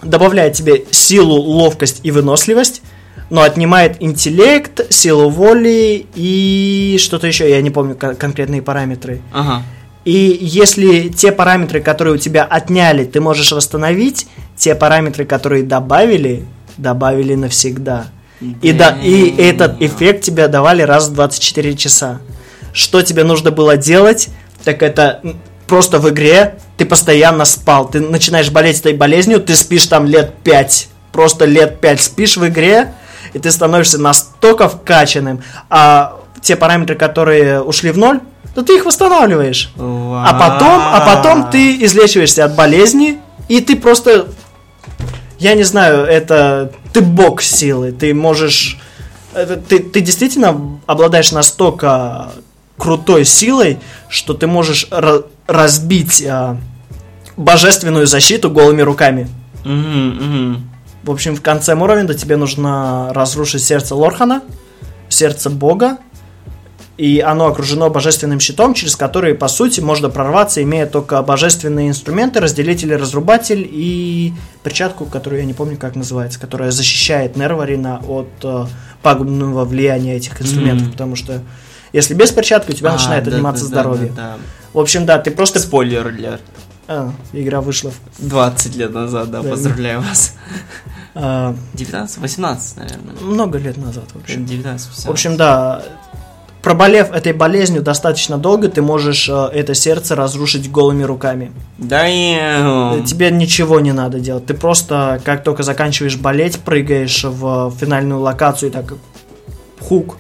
[0.03, 2.83] добавляет тебе силу, ловкость и выносливость,
[3.31, 9.21] но отнимает интеллект, силу воли и что-то еще, я не помню кон- конкретные параметры.
[9.33, 9.63] Ага.
[10.05, 16.45] И если те параметры, которые у тебя отняли, ты можешь восстановить, те параметры, которые добавили,
[16.77, 18.07] добавили навсегда.
[18.63, 22.21] И, да, и этот эффект тебе давали раз в 24 часа.
[22.73, 24.29] Что тебе нужно было делать,
[24.63, 25.23] так это
[25.67, 27.89] просто в игре ты постоянно спал.
[27.89, 30.89] Ты начинаешь болеть этой болезнью, ты спишь там лет 5.
[31.13, 32.93] Просто лет 5 спишь в игре,
[33.33, 35.43] и ты становишься настолько вкачанным.
[35.71, 38.21] А те параметры, которые ушли в ноль,
[38.55, 39.73] то ты их восстанавливаешь.
[39.77, 44.29] А потом, а потом ты излечиваешься от болезни, и ты просто,
[45.39, 48.79] я не знаю, это ты бог силы, ты можешь,
[49.35, 52.31] это ты, ты действительно обладаешь настолько
[52.79, 56.57] крутой силой, что ты можешь ра- разбить а,
[57.37, 59.29] божественную защиту голыми руками.
[59.65, 60.71] Мгм, мгм.
[61.07, 64.43] В общем, в конце Моровинда тебе нужно разрушить сердце Лорхана,
[65.09, 65.99] сердце Бога,
[66.99, 72.41] и оно окружено божественным щитом, через который, по сути, можно прорваться, имея только божественные инструменты,
[72.41, 74.33] разделитель и разрубатель, и
[74.65, 78.65] перчатку, которую я не помню, как называется, которая защищает Нерварина от э,
[79.03, 80.93] пагубного влияния этих инструментов, Мгм.
[80.93, 81.41] потому что
[81.93, 84.13] если без перчатки, у тебя А, начинает да, отниматься да, да, здоровье.
[84.17, 84.37] да,
[84.73, 85.37] В общем, да, ты да.
[85.37, 85.61] просто...
[85.61, 86.41] Спойлер для
[86.89, 87.91] А, игра вышла.
[88.19, 89.51] в- 20 лет назад, да, Да.
[89.51, 90.35] поздравляю вас.
[91.19, 93.15] А, 19, 18, наверное.
[93.23, 94.45] много лет назад, в общем.
[94.45, 95.07] 19, 18.
[95.07, 95.83] В общем, да,
[96.63, 101.53] проболев этой болезнью достаточно долго, ты можешь э, это сердце разрушить голыми руками.
[101.79, 102.37] Да и...
[102.39, 104.47] Э, Тебе ничего не надо делать.
[104.47, 108.93] Ты просто, как только заканчиваешь болеть, прыгаешь в финальную локацию и так
[109.81, 110.17] хук,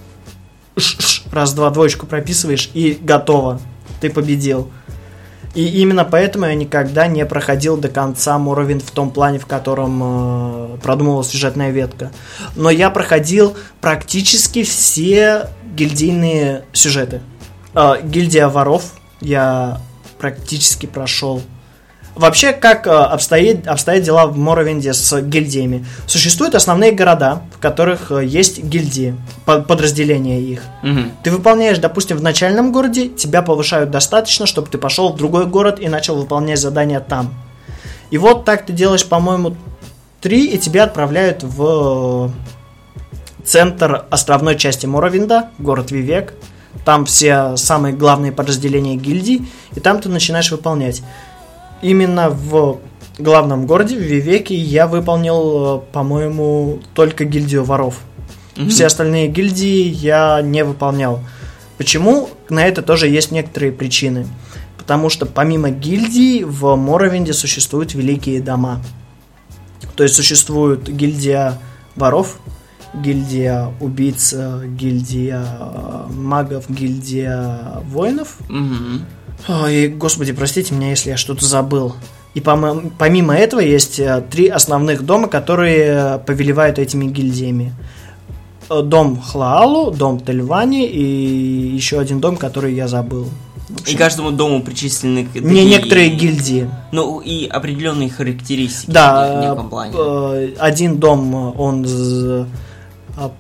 [0.79, 3.61] ш-ш, раз-два двоечку прописываешь и готово.
[4.01, 4.71] Ты победил.
[5.57, 10.75] И именно поэтому я никогда не проходил до конца Моровин в том плане, в котором
[10.75, 12.13] э, продумывалась сюжетная ветка.
[12.57, 17.23] Но я проходил практически все гильдийные сюжеты.
[17.75, 18.85] Э, гильдия воров
[19.23, 19.81] я
[20.19, 21.41] практически прошел.
[22.17, 25.85] Вообще, как э, обстоит, обстоят дела в Моровинде с гильдиями?
[26.07, 29.15] Существуют основные города, в которых э, есть гильдии,
[29.45, 30.63] по- подразделения их.
[30.83, 31.13] Мгм.
[31.23, 35.79] Ты выполняешь, допустим, в начальном городе, тебя повышают достаточно, чтобы ты пошел в другой город
[35.79, 37.35] и начал выполнять задания там.
[38.11, 39.55] И вот так ты делаешь, по-моему,
[40.23, 42.33] три, и тебя отправляют в
[43.45, 46.33] центр островной части Моровинда, город Вивек.
[46.87, 51.03] Там все самые главные подразделения гильдии, и там ты начинаешь выполнять.
[51.83, 52.81] Именно в
[53.19, 58.01] главном городе, в Вивеке, я выполнил, э, по-моему, только гильдию воров.
[58.57, 58.71] Мгм.
[58.71, 61.21] Все остальные гильдии я не выполнял.
[61.79, 62.29] Почему?
[62.49, 64.27] На это тоже есть некоторые причины.
[64.79, 68.81] Потому что помимо гильдий в Моровинде существуют великие дома.
[69.97, 71.59] То есть существует гильдия
[71.97, 72.39] воров,
[72.95, 78.37] гильдия убийц, э, гильдия э, магов, гильдия воинов.
[78.49, 79.05] Мгм.
[79.49, 81.95] Ой, господи, простите меня, если я что-то забыл.
[82.35, 87.73] И помимо этого есть э, три основных дома, которые повелевают этими гильдиями.
[88.69, 91.03] Э, Дом Хлаалу, дом Тельвани и
[91.75, 93.29] еще один дом, который я забыл.
[93.87, 95.21] И каждому дому причислены...
[95.21, 96.69] не такие- некоторые гильдии.
[96.93, 99.95] Ну, и определенные характеристики Да, неком плане.
[99.97, 102.45] э, один дом, э, он э,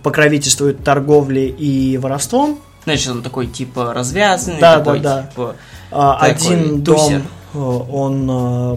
[0.02, 5.22] покровительствует торговле и воровством, Значит, он такой, типа, развязанный, Да, такой, да, да.
[5.28, 5.56] типа...
[5.90, 7.22] А, Такой Один дом,
[7.54, 8.76] э, он э,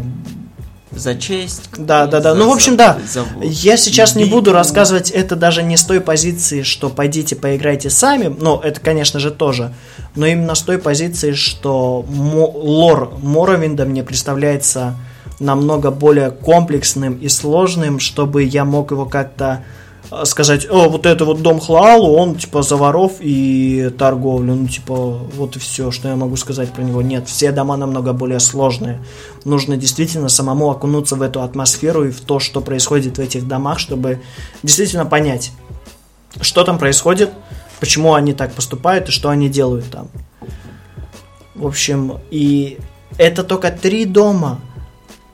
[0.92, 1.70] за честь.
[1.78, 2.34] Да, да, да.
[2.34, 2.98] за- Ну, в общем, да.
[3.12, 7.90] за- Я сейчас не буду рассказывать это даже не с той позиции, что пойдите поиграйте
[7.90, 9.74] сами, но это, конечно же, тоже,
[10.16, 14.96] но именно с той позиции, что мо- лор Моровинда мне представляется
[15.40, 19.64] намного более комплексным и сложным, чтобы я мог его как-то
[20.24, 24.96] сказать, о, вот это вот дом Хлаалу, он типа за воров и торговлю, ну типа
[24.96, 27.02] вот и все, что я могу сказать про него.
[27.02, 29.04] Нет, все дома намного более сложные.
[29.46, 33.80] Нужно действительно самому окунуться в эту атмосферу и в то, что происходит в этих домах,
[33.80, 34.22] чтобы
[34.64, 35.52] действительно понять,
[36.42, 37.32] что там происходит,
[37.80, 40.08] почему они так поступают и что они делают там.
[41.54, 42.80] В общем, и
[43.18, 44.60] это только три дома,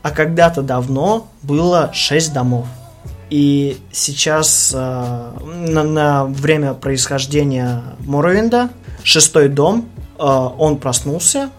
[0.01, 2.65] а когда-то давно было шесть домов.
[3.29, 5.31] И сейчас э,
[5.67, 8.69] на, на время происхождения Моровинда
[9.03, 9.87] шестой дом,
[10.19, 11.49] э, он проснулся,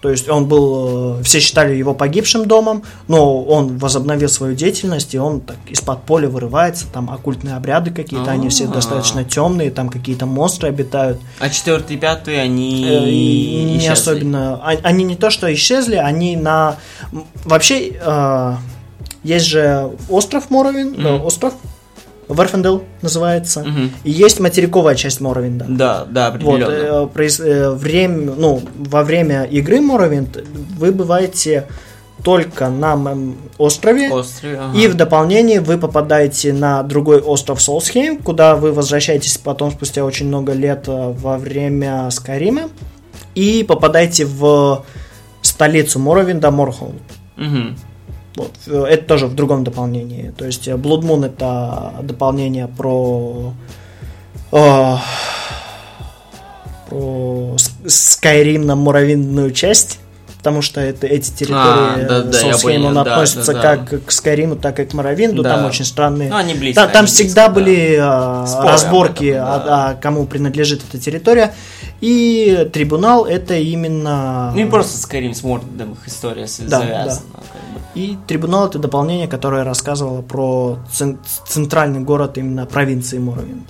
[0.00, 5.12] то есть он был, э, все считали его погибшим домом, но он возобновил свою деятельность,
[5.12, 8.68] и он так из-под поля вырывается, там оккультные обряды какие-то, они все А.
[8.68, 11.20] достаточно темные, там какие-то монстры обитают.
[11.40, 13.88] А четвертый и пятый, они Э, не исчезли.
[13.92, 14.54] особенно.
[14.62, 16.76] а- Они не то что исчезли, они на.
[17.44, 18.54] Вообще, э,
[19.24, 21.54] есть же остров Моровин, э, остров
[22.28, 23.60] Верфендел называется.
[23.64, 23.90] Мгм.
[24.04, 25.64] И есть материковая часть Моровинда.
[25.68, 27.04] Да, да, Вот, определенно.
[27.04, 30.44] э, произ- э, время, ну, во время игры Моровинд
[30.76, 31.66] вы бываете
[32.22, 32.98] только на
[33.58, 34.76] острове, Острый, ага.
[34.76, 40.26] и в дополнение вы попадаете на другой остров Солсхейм, куда вы возвращаетесь потом спустя очень
[40.26, 42.62] много лет э, во время Скайрима,
[43.34, 44.84] и попадаете в
[45.42, 46.98] столицу Моровинда Морхолм.
[47.36, 47.78] Мгм.
[48.38, 50.32] Вот, э, это тоже в другом дополнении.
[50.36, 53.52] То есть э, Blood Moon это дополнение про
[54.52, 54.94] э,
[56.88, 59.98] про Skyrim на муравьиную часть.
[60.38, 63.60] Потому что это, эти территории А, да, да, я Солсхейм, понял, он да, относится да,
[63.60, 63.76] да.
[63.76, 65.42] как к Скайриму, так и к Моровинду.
[65.42, 65.56] Да.
[65.56, 66.82] Там очень странные Ну, они близко.
[66.82, 69.54] Та- там они всегда близко, были э, Споры разборки, этом, да.
[69.64, 71.54] а- а кому принадлежит эта территория.
[72.00, 74.50] И трибунал это именно...
[74.50, 74.52] да.
[74.54, 77.20] Ну и просто Skyrim с Мордом их история Да, завязана.
[77.32, 77.42] бы.
[77.94, 83.68] И трибунал это дополнение, которое рассказывало про цен- центральный город именно провинции Моровинд.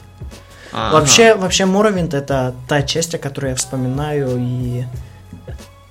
[0.73, 0.99] Ага.
[0.99, 4.85] Вообще, вообще Моровинд это та часть, о которой я вспоминаю, и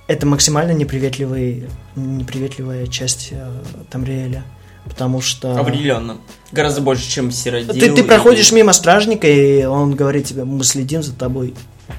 [0.06, 3.50] это максимально неприветливый, неприветливая часть э,
[3.90, 4.44] Тамриэля.
[4.84, 5.58] Потому что...
[5.58, 6.16] Определенно.
[6.52, 7.74] Гораздо больше, чем Сиродил.
[7.74, 11.54] Ты, ты и- проходишь мимо стражника, и он говорит тебе, мы следим за тобой.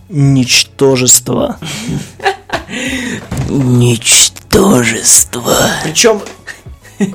[0.07, 1.57] Ничтожество.
[3.49, 4.38] Ничтожество.
[5.83, 6.21] Причем,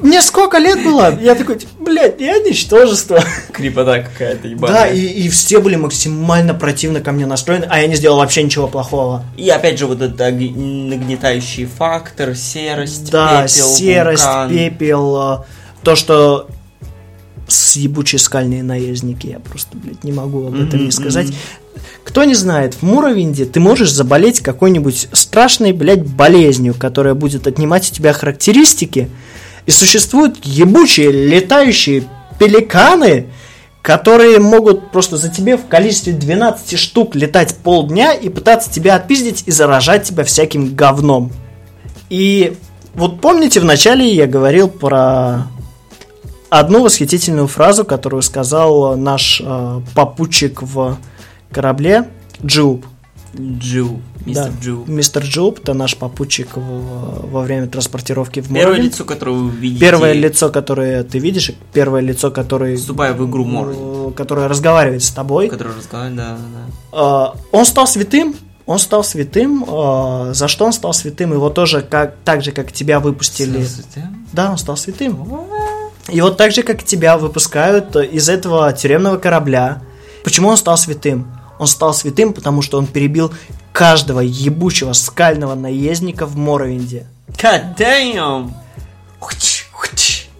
[0.02, 1.18] мне сколько лет было?
[1.20, 3.22] Я такой, типа, блядь, я ничтожество.
[3.52, 4.74] Крипота какая-то ебаная.
[4.74, 8.42] Да, и, и все были максимально противно ко мне настроены, а я не сделал вообще
[8.42, 9.24] ничего плохого.
[9.36, 14.48] И опять же вот этот нагнетающий фактор, серость, Да, пепел, серость, вулкан.
[14.48, 15.44] пепел, э,
[15.82, 16.48] то, что
[17.46, 21.26] съебучие скальные наездники, я просто, блядь, не могу об этом Мгм, не сказать.
[22.04, 27.90] Кто не знает, в Муровинде ты можешь заболеть какой-нибудь страшной, блядь, болезнью, которая будет отнимать
[27.90, 29.10] у тебя характеристики,
[29.66, 32.04] и существуют ебучие летающие
[32.38, 33.26] пеликаны,
[33.82, 39.44] которые могут просто за тебе в количестве 12 штук летать полдня и пытаться тебя отпиздить
[39.46, 41.32] и заражать тебя всяким говном.
[42.10, 42.56] И
[42.94, 45.48] вот помните, в начале я говорил про
[46.48, 50.96] одну восхитительную фразу, которую сказал наш э, попутчик в
[51.54, 52.04] корабле
[52.44, 52.84] Джуб.
[53.36, 54.84] Джу, мистер Да, Джу.
[54.86, 58.84] Мистер Джуб, это наш попутчик в- во время транспортировки в Первое Моровинд.
[58.92, 63.44] лицо, которое вы видите, Первое лицо, которое ты видишь, первое лицо, которое, вступая в игру
[63.44, 65.48] Моррови, э, которое разговаривает с тобой.
[65.48, 66.36] которое разговаривает, да,
[66.92, 67.32] да.
[67.32, 68.36] Э, он стал святым,
[68.66, 69.64] он стал святым.
[69.66, 71.32] э, за что он стал святым?
[71.32, 73.64] Его тоже, как, так же, как тебя выпустили.
[73.64, 74.08] Здравствуйте.
[74.32, 75.18] Да, он стал святым.
[76.08, 79.82] И вот так же, как тебя выпускают из этого тюремного корабля.
[80.22, 81.26] Почему он стал святым?
[81.58, 83.32] Он стал святым, потому что он перебил
[83.72, 87.06] каждого ебучего скального наездника в Моровинде.
[87.28, 88.50] God damn!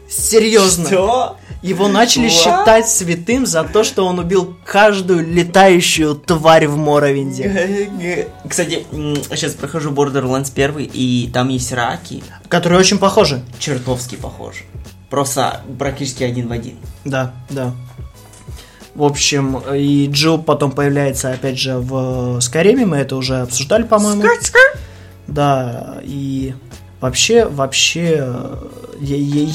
[0.09, 0.87] Серьезно.
[0.87, 1.37] Что?
[1.63, 2.31] Его начали What?
[2.31, 7.89] считать святым за то, что он убил каждую летающую тварь в Моровинде.
[8.49, 8.87] Кстати,
[9.31, 13.43] сейчас прохожу Borderlands 1, и там есть раки, Которые очень похожи.
[13.59, 14.65] чертовски похожи.
[15.09, 16.77] Просто практически один в один.
[17.05, 17.73] Да, да.
[18.95, 24.23] В общем, и Джилл потом появляется опять же в Скайриме, мы это уже обсуждали, по-моему.
[25.27, 26.55] Да, и
[27.01, 28.19] вообще, вообще...
[28.21, 28.57] э,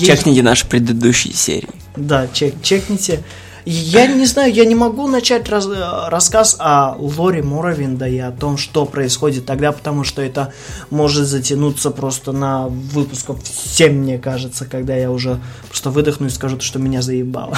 [0.06, 1.70] Чекните наши предыдущие серии.
[1.96, 3.24] Да, чек, чекните.
[3.66, 8.32] Я не знаю, я не могу начать раз- э, рассказ о лоре Моровинда и о
[8.32, 10.54] том, что происходит тогда, потому что это
[10.90, 16.60] может затянуться просто на выпусков 7, мне кажется, когда я уже просто выдохну и скажу,
[16.60, 17.58] что меня заебало.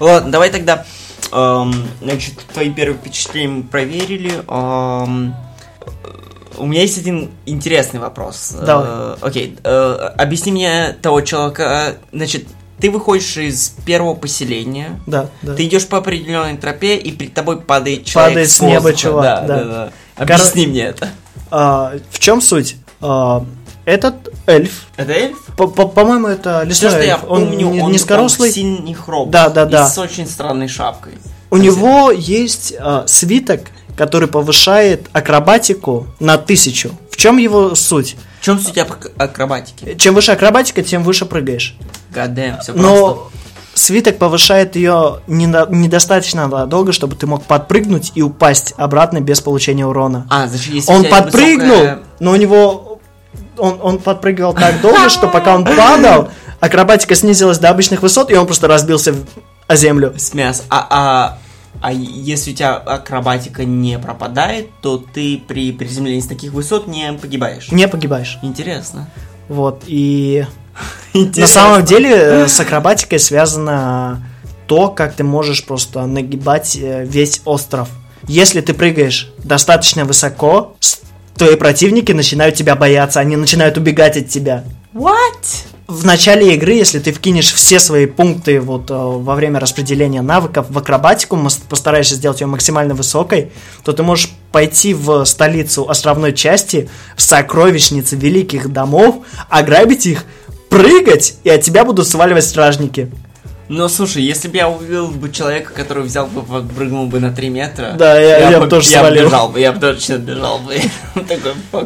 [0.00, 0.84] Ладно, давай тогда,
[1.32, 1.72] эм,
[2.02, 4.32] значит, твои первые впечатления мы проверили.
[4.48, 5.34] эм,
[6.56, 8.52] у меня есть один интересный вопрос.
[8.60, 8.86] Давай.
[8.88, 11.94] Э, окей, э, объясни мне того человека.
[12.12, 12.46] э, Значит,
[12.80, 15.54] ты выходишь из первого поселения, Да, да.
[15.54, 19.22] ты идешь по определенной тропе, и перед тобой падает человек Падает с с неба чувак,
[19.24, 19.56] Да, да.
[19.56, 19.92] да, да.
[20.16, 21.08] Объясни мне это.
[21.50, 22.76] А, в чем суть?
[23.00, 23.44] А,
[23.84, 25.38] этот эльф, Это эльф?
[25.56, 27.24] по- по- по-моему, это Все, лесной что я эльф.
[27.28, 28.48] Он помню, не- он, низкорослый.
[28.48, 29.30] он в синих робах.
[29.30, 29.86] Да, да, да.
[29.86, 31.12] И с очень странной шапкой.
[31.50, 33.60] У него есть а, свиток,
[33.96, 36.90] который повышает акробатику на тысячу.
[37.10, 38.16] В чем его суть?
[38.40, 39.94] В чем суть ак- акробатики?
[39.96, 41.76] Чем выше акробатика, тем выше прыгаешь.
[42.14, 42.80] Гадэм, все просто.
[42.82, 43.28] Но
[43.74, 50.26] свиток повышает ее недостаточно долго, чтобы ты мог подпрыгнуть и упасть обратно без получения урона.
[50.30, 52.87] А, значит, если Он подпрыгнул, высокая- но у него
[53.58, 56.30] он, он подпрыгивал так долго, что пока он падал,
[56.60, 59.14] акробатика снизилась до обычных высот, и он просто разбился
[59.66, 60.14] о землю.
[60.16, 60.64] С мяс.
[60.70, 61.38] А, а,
[61.80, 67.12] а если у тебя акробатика не пропадает, то ты при приземлении с таких высот не
[67.12, 67.70] погибаешь.
[67.70, 68.38] Не погибаешь.
[68.42, 69.08] Интересно.
[69.48, 70.44] Вот, и
[71.12, 71.40] Интересно.
[71.42, 74.22] на самом деле э, с акробатикой связано
[74.66, 77.88] то, как ты можешь просто нагибать э, весь остров.
[78.26, 80.76] Если ты прыгаешь достаточно высоко,
[81.38, 84.64] твои противники начинают тебя бояться, они начинают убегать от тебя.
[84.92, 85.66] What?
[85.86, 90.66] В начале игры, если ты вкинешь все свои пункты вот э, во время распределения навыков
[90.68, 91.38] в акробатику,
[91.70, 93.52] постараешься сделать ее максимально высокой,
[93.84, 100.24] то ты можешь пойти в столицу островной части, в сокровищницы великих домов, ограбить их,
[100.68, 103.10] прыгать, и от тебя будут сваливать стражники.
[103.68, 107.48] Ну, слушай, если бы я увидел бы человека, который взял бы, подпрыгнул бы на 3
[107.50, 107.92] метра...
[107.98, 109.26] Да, я- я бы бы- тоже я свалил.
[109.26, 110.74] бежал бы, я бы точно бежал бы.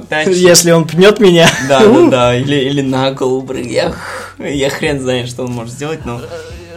[0.09, 0.35] Такой.
[0.35, 1.49] Если он пнет меня.
[1.69, 3.53] Да, да, да, или, или на голову.
[3.55, 3.93] Я,
[4.39, 6.21] я хрен знает, что он может сделать, но...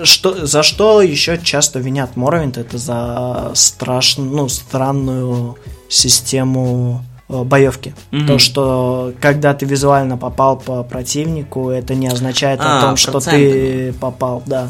[0.03, 5.56] Что, за что еще часто винят Моровинт, это за страшную, ну, странную
[5.88, 7.93] систему э, боевки.
[8.12, 8.28] Мгм.
[8.28, 13.20] То, что когда ты визуально попал по противнику, это не означает А, о том, что
[13.22, 14.70] ты попал, да.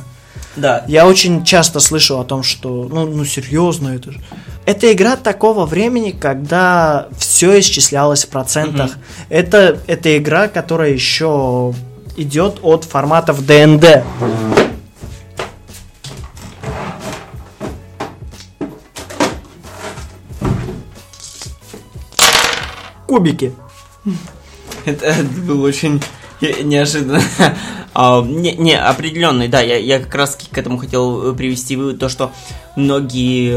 [0.55, 4.21] Да, Я очень часто слышу о том, что, ну, ну серьезно, это же...
[4.65, 8.97] Это игра такого времени, когда все исчислялось в процентах.
[9.29, 11.73] Это, это игра, которая еще
[12.17, 14.03] идет от форматов ДНД.
[23.05, 23.53] Кубики.
[24.85, 26.01] Это, было очень
[26.63, 27.21] неожиданно.
[27.97, 31.97] А, не, не, определенный, да, я, я как раз к этому хотел э, привести вывод,
[31.97, 32.29] то, что
[32.75, 33.53] многие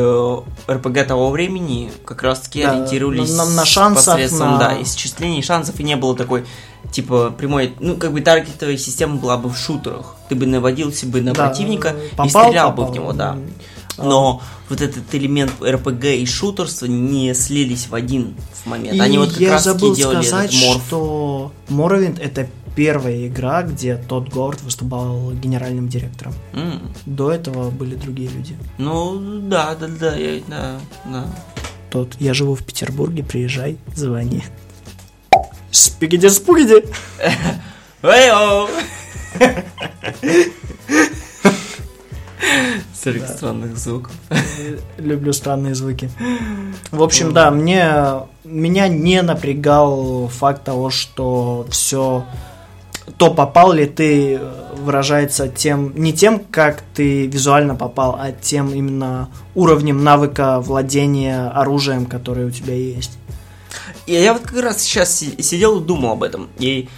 [0.68, 4.82] э, РПГ того времени как раз таки Да, ориентировались на- на шансах, посредством, на- да,
[4.82, 6.44] исчислений шансов, и не было такой,
[6.92, 10.14] типа, прямой, ну, как бы таргетовая система была бы в шутерах.
[10.28, 12.92] Ты бы наводился бы на Да, противника попал, и стрелял бы попал.
[12.92, 13.36] в него, да.
[14.00, 18.94] Но вот этот элемент РПГ и шутерства не слились в один в момент.
[18.94, 20.82] И Они вот как я раз забыл делали сказать, этот морф.
[20.86, 22.48] что Моровинд это
[22.78, 26.32] первая игра, где тот Говард выступал генеральным директором.
[26.52, 26.80] М.
[27.06, 28.56] До этого были другие люди.
[28.78, 31.24] Ну, да, да, да, я, да, да.
[31.90, 34.44] Тот, я живу в Петербурге, приезжай, звони.
[35.72, 36.84] Спигиди спугиди.
[38.02, 38.68] Эй-оу!
[42.94, 44.12] Сорок странных звуков.
[44.98, 46.12] Люблю странные звуки.
[46.92, 52.24] В общем, да, мне меня не напрягал факт того, что все
[53.16, 58.72] то попал ли ты э, выражается тем не тем, как ты визуально попал, а тем
[58.72, 63.18] именно уровнем навыка владения оружием, которое у тебя есть.
[64.06, 66.48] И я вот как раз сейчас си- сидел и думал об этом.
[66.58, 66.88] И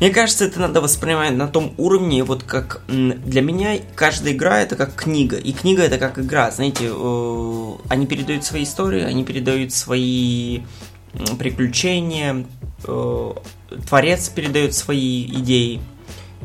[0.00, 4.76] мне кажется, это надо воспринимать на том уровне, вот как для меня каждая игра это
[4.76, 5.36] как книга.
[5.36, 6.50] И книга это как игра.
[6.50, 10.62] Знаете, э, они передают свои истории, они передают свои
[11.38, 12.46] приключения,
[12.84, 13.32] э,
[13.86, 15.80] творец передает свои идеи.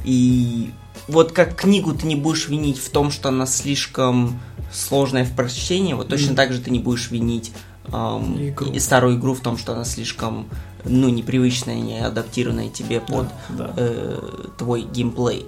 [0.06, 0.72] И
[1.08, 4.40] вот как книгу ты не будешь винить в том, что она слишком
[4.72, 6.36] сложная в прочтении, вот точно Мгм.
[6.36, 7.52] так же ты не будешь винить
[7.92, 8.72] ам, Игру.
[8.72, 10.48] и старую игру в том, что она слишком
[10.86, 13.74] ну непривычная, не адаптированная тебе под да.
[13.76, 14.20] э,
[14.58, 15.46] твой геймплей.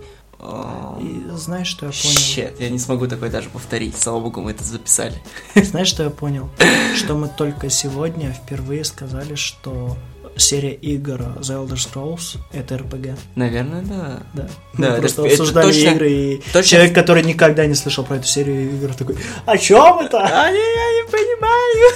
[0.99, 2.17] И знаешь, что я понял?
[2.17, 3.97] Щет, я не смогу такое даже повторить.
[3.97, 5.15] Слава богу, мы это записали.
[5.55, 6.49] Знаешь, что я понял?
[6.95, 9.97] Что мы только сегодня впервые сказали, что
[10.37, 13.15] серия игр The Elder Scrolls это RPG.
[13.35, 14.23] Наверное, да.
[14.33, 14.49] Да.
[14.77, 18.03] Да, Мы просто это- это обсуждали точно- игры, и точно- человек, который никогда не слышал
[18.05, 20.19] про эту серию игр, такой, о чем это?
[20.21, 21.93] А, я, я не понимаю.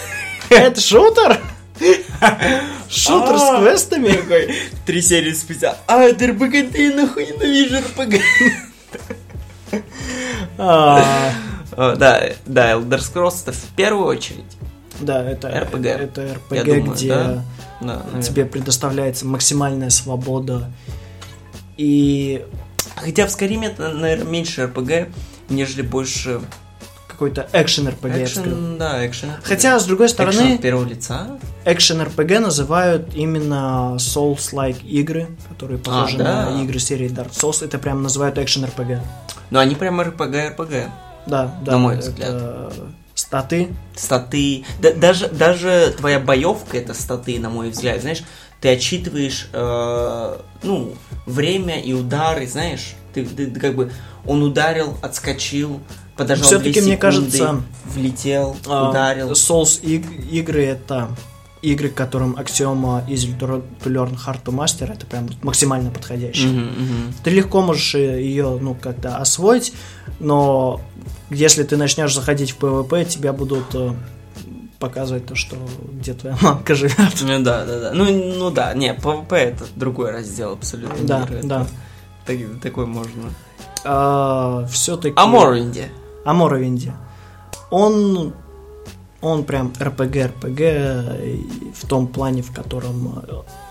[0.50, 1.42] Это шутер?
[2.90, 3.60] Шутер с А.
[3.62, 4.10] квестами?
[4.10, 4.56] Такой,
[4.86, 5.78] Три серии спустя.
[5.88, 8.22] А, это РПГ, ты нахуй ненавижу РПГ.
[10.58, 11.32] А,
[11.76, 14.46] Да, да, Elder Scrolls это в первую очередь.
[15.02, 15.88] Да, это RPG.
[15.90, 16.22] Это
[16.52, 17.44] Я RPG, думаю,
[18.14, 20.72] где тебе предоставляется максимальная свобода.
[21.76, 22.46] И
[22.96, 25.10] Хотя в Скайриме это, наверное, меньше РПГ,
[25.50, 26.40] нежели больше
[27.16, 28.18] какой-то экшен сказал.
[28.24, 29.30] экшен, да, экшен.
[29.44, 31.28] Хотя, с другой Экшен стороны, от первого лица.
[31.66, 36.50] экшен RPG называют именно Souls-like игры, которые похожи А, да.
[36.52, 37.64] на игры серии Dark Souls.
[37.66, 39.00] Это прям называют экшен RPG.
[39.50, 40.74] Но они прям РПГ, РПГ.
[41.28, 41.72] Да, да.
[41.72, 42.74] На мой это взгляд.
[43.16, 43.70] Статы.
[43.96, 44.66] Статы.
[44.82, 48.02] Да- даже, даже твоя боевка это статы, на мой взгляд.
[48.02, 48.24] Знаешь,
[48.60, 50.94] ты отчитываешь, э, ну,
[51.26, 52.94] время и удары, знаешь.
[53.14, 53.92] Ты, ты- ты как бы,
[54.26, 55.80] он ударил, отскочил,
[56.16, 59.32] подождал Всё-таки, две мне кажется, влетел, А, ударил.
[59.32, 61.10] Souls иг- игры это
[61.62, 66.48] игры, к которым аксиома easy to learn, hard to master, это прям максимально подходящая.
[66.52, 67.14] Мгм, мгм.
[67.24, 69.74] Ты легко можешь ее, ну, как-то освоить,
[70.20, 70.80] но
[71.32, 73.94] если ты начнешь заходить в PvP, тебя будут э,
[74.78, 75.56] показывать то, что
[75.94, 76.98] где твоя мамка живет.
[77.22, 77.92] Ну да, да, да.
[77.94, 78.06] Ну,
[78.38, 81.04] ну да, не, PvP это другой раздел абсолютно.
[81.08, 81.42] Да, игры.
[81.44, 81.66] Да.
[82.28, 83.32] так- такой можно.
[84.70, 85.14] все-таки...
[85.18, 85.90] А Морвинде?
[86.26, 86.94] О Моровинде.
[87.70, 88.34] Он,
[89.22, 89.72] он прям
[91.24, 93.24] и в том плане, в котором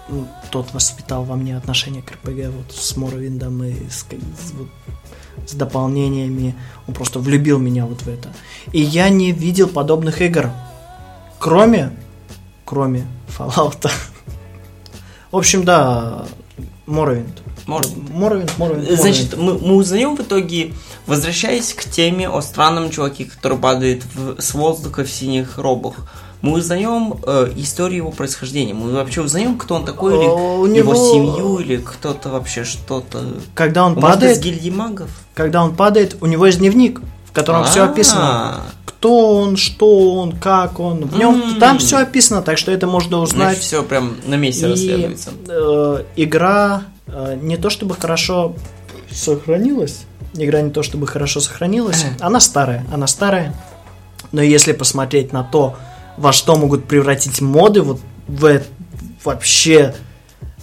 [0.08, 4.68] э, тот воспитал во мне отношение к RPG вот с Моровиндом и с, с вот
[5.46, 6.54] с дополнениями.
[6.86, 8.32] Он просто влюбил меня вот в это.
[8.72, 10.50] И я не видел подобных игр,
[11.38, 11.90] кроме,
[12.64, 13.90] кроме Fallout.
[15.30, 16.26] В общем, да,
[16.86, 17.42] Моровинд.
[17.66, 20.72] Моровинд, Моровинд, Значит, мы, мы узнаем в итоге,
[21.06, 25.94] возвращаясь к теме о странном чуваке, который падает в- с воздуха в синих робах,
[26.42, 28.74] мы узнаем э, историю его происхождения.
[28.74, 32.64] Мы вообще узнаем, кто он такой, или О, у его него- семью, или кто-то вообще
[32.64, 33.24] что-то.
[33.54, 35.08] Когда он может падает, из гильдии магов?
[35.34, 37.00] когда он падает, у него есть дневник,
[37.34, 38.62] котором все описано.
[38.86, 41.04] Кто он, что он, как он.
[41.04, 41.60] В нем М.
[41.60, 43.58] там все описано, так что это можно Значит, узнать.
[43.58, 45.30] все прям на месте И, расследуется.
[45.46, 48.54] э, игра э, не то чтобы хорошо
[49.10, 50.04] сохранилась.
[50.34, 52.04] Игра не то чтобы хорошо сохранилась.
[52.20, 53.54] Она старая, она старая.
[54.32, 55.76] Но если посмотреть на то,
[56.16, 58.60] во что могут превратить моды, вот в
[59.24, 59.94] вообще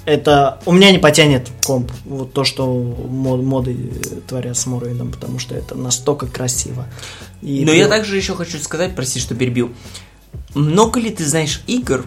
[0.06, 3.78] это у меня не потянет комп вот то, что мо- моды
[4.28, 6.86] творят с Морвиндом, потому что это настолько красиво.
[7.42, 9.72] И Но ты- я также еще хочу сказать, прости, что перебил.
[10.54, 12.06] Много ли ты знаешь игр,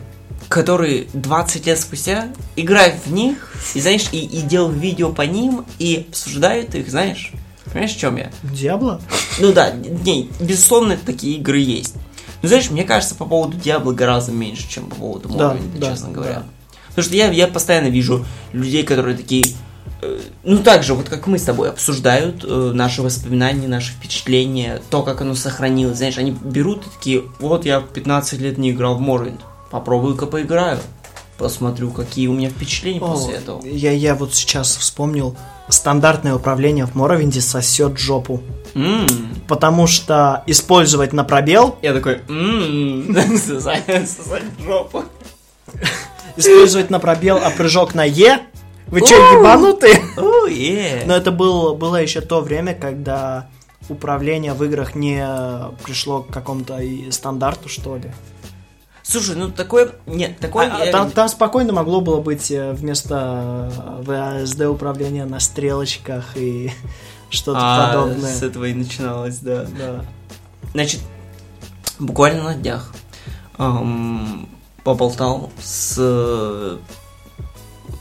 [0.48, 5.64] которые 20 лет спустя играют в них, и знаешь, и, и делают видео по ним,
[5.78, 7.32] и обсуждают их, знаешь?
[7.64, 8.30] Понимаешь, в чем я?
[8.42, 9.00] Диабло?
[9.40, 11.94] Ну да, не, безусловно, такие игры есть.
[12.42, 15.90] Но знаешь, мне кажется, по поводу Диабло гораздо меньше, чем по поводу Да, Morrowind, да,
[15.90, 16.34] честно говоря.
[16.34, 16.44] да.
[16.94, 19.48] Потому что я, я постоянно вижу людей, которые такие,
[20.00, 24.80] э, ну так же, вот как мы с тобой, обсуждают э, наши воспоминания, наши впечатления,
[24.90, 25.98] то, как оно сохранилось.
[25.98, 29.40] Знаешь, они берут и такие, вот я 15 лет не играл в Morrowind,
[29.72, 30.78] попробую-ка поиграю,
[31.36, 33.64] посмотрю, какие у меня впечатления О, после этого.
[33.66, 35.36] Я, я вот сейчас вспомнил,
[35.68, 38.40] стандартное управление в Моровинде сосет жопу.
[38.74, 39.06] М.
[39.48, 45.04] Потому что использовать на пробел, Я такой, «М, сосать сосать жопу.
[46.36, 48.40] Использовать на пробел, а прыжок на Е,
[48.88, 50.02] вы че, ебанутые?
[51.06, 53.48] Но это был, было еще то время, когда
[53.88, 55.24] управление в играх не
[55.84, 58.10] пришло к какому-то и стандарту, что ли.
[59.02, 60.68] Слушай, ну такое, нет, такое...
[60.72, 63.70] А, а я- там, там спокойно могло было быть э, вместо
[64.00, 66.72] VSD управления на стрелочках и
[67.30, 68.32] что-то А, подобное.
[68.32, 69.66] с этого и начиналось, да.
[69.78, 70.04] Да.
[70.72, 71.00] Значит,
[71.98, 72.94] буквально на днях
[73.58, 74.48] ам,
[74.84, 76.76] поболтал с э,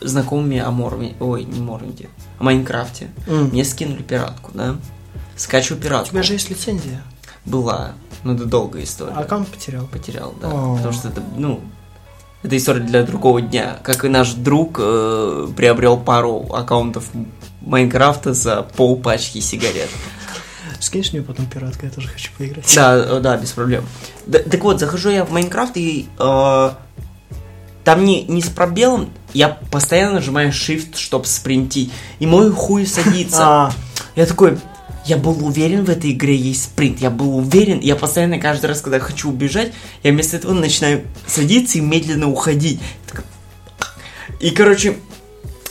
[0.01, 2.09] знакомыми о Морвинде, ой, не Морвинде,
[2.39, 3.09] о Майнкрафте.
[3.27, 3.45] М.
[3.45, 4.75] Мне скинули пиратку, да?
[5.35, 6.09] Скачиваю У пиратку.
[6.09, 7.01] тебя же есть лицензия.
[7.45, 9.13] Была, но это долгая история.
[9.15, 9.85] А аккаунт потерял.
[9.87, 10.49] Потерял, да.
[10.49, 10.75] О.
[10.75, 11.61] Потому что это, ну,
[12.43, 13.79] это история для другого дня.
[13.83, 17.09] Как и наш друг э, приобрел пару аккаунтов
[17.61, 19.89] Майнкрафта за пол пачки сигарет.
[20.83, 22.69] Скинешь мне потом пиратка, я тоже хочу поиграть.
[22.75, 23.85] Да, э, да, без проблем.
[24.25, 26.69] Да, так вот, захожу я в Майнкрафт и э,
[27.85, 33.43] там не, не с пробелом, я постоянно нажимаю Shift, чтобы спринтить, и мой хуй садится.
[33.43, 33.71] А,
[34.15, 34.57] Я такой,
[35.05, 38.81] я был уверен в этой игре есть спринт, я был уверен, я постоянно каждый раз,
[38.81, 39.71] когда хочу убежать,
[40.03, 42.81] я вместо этого начинаю садиться и медленно уходить.
[44.41, 44.97] И, короче,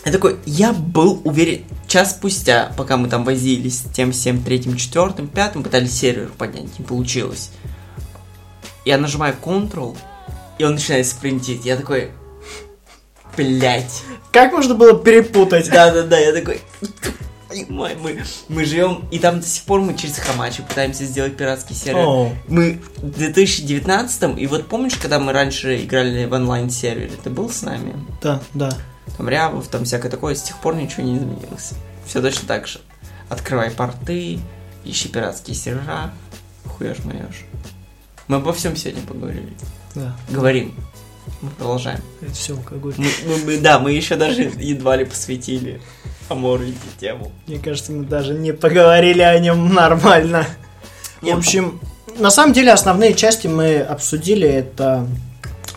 [0.04, 4.76] я такой, я был уверен, час спустя, пока мы там возились с тем всем третьим,
[4.76, 7.50] четвертым, пятым, пытались сервер поднять, не получилось.
[8.84, 9.96] Я нажимаю Ctrl,
[10.58, 11.64] и он начинает спринтить.
[11.64, 12.10] Я такой,
[13.36, 14.02] блять.
[14.32, 15.70] Как можно было перепутать?
[15.70, 16.60] Да-да-да, я такой,
[17.68, 21.76] мы, мы, мы живем, и там до сих пор мы через Хамачи пытаемся сделать пиратский
[21.76, 22.04] сервер.
[22.04, 22.32] О.
[22.48, 27.62] Мы в 2019 и вот помнишь, когда мы раньше играли в онлайн-сервере, ты был с
[27.62, 27.94] нами?
[28.20, 28.76] Да, да.
[29.22, 31.74] Там Рябов, там всякое такое, с тех пор ничего не изменилось.
[32.04, 32.80] Все точно так же.
[33.28, 34.40] Открывай порты,
[34.84, 36.10] ищи пиратские сервера,
[36.66, 37.44] хуешь моешь.
[38.26, 39.52] Мы обо всем сегодня поговорили.
[39.94, 40.16] Да.
[40.28, 40.74] Говорим.
[41.40, 42.00] Мы продолжаем.
[42.20, 42.94] Это все алкоголь.
[42.96, 45.80] Мы- мы- мы- да, мы еще даже едва ли посвятили
[46.28, 47.30] Аморвиде тему.
[47.46, 50.46] Мне кажется, мы даже не поговорили о нем нормально.
[51.20, 51.78] В Не, общем,
[52.18, 54.48] на самом деле основные части мы обсудили.
[54.48, 55.06] Это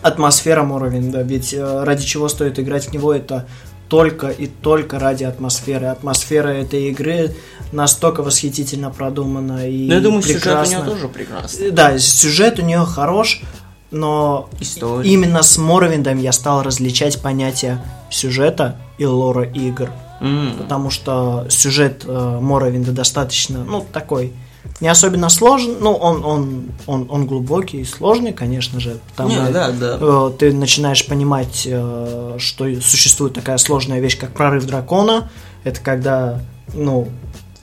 [0.02, 1.22] атмосфера Моровинда.
[1.22, 3.46] Ведь э, ради чего стоит играть в него, это
[3.88, 5.86] только и только ради атмосферы.
[5.86, 7.34] Атмосфера этой игры
[7.72, 10.72] настолько восхитительно продумана и Ну, я думаю, сюжет у прекрасна.
[10.74, 11.70] него тоже прекрасный.
[11.70, 13.42] Да, сюжет у нее хорош,
[13.90, 15.08] но История.
[15.08, 17.80] именно с Моровиндом я стал различать понятия
[18.10, 19.90] сюжета и лора игр.
[20.20, 20.54] М.
[20.58, 24.32] Потому что сюжет э, Моровинда достаточно, ну, такой,
[24.80, 28.98] не особенно сложный, ну, он, он, он, он глубокий и сложный, конечно же.
[29.16, 29.98] Там Не, да, да.
[29.98, 35.30] э, ты начинаешь понимать, э, что существует такая сложная вещь, как прорыв дракона.
[35.64, 36.42] Это когда,
[36.74, 37.08] ну,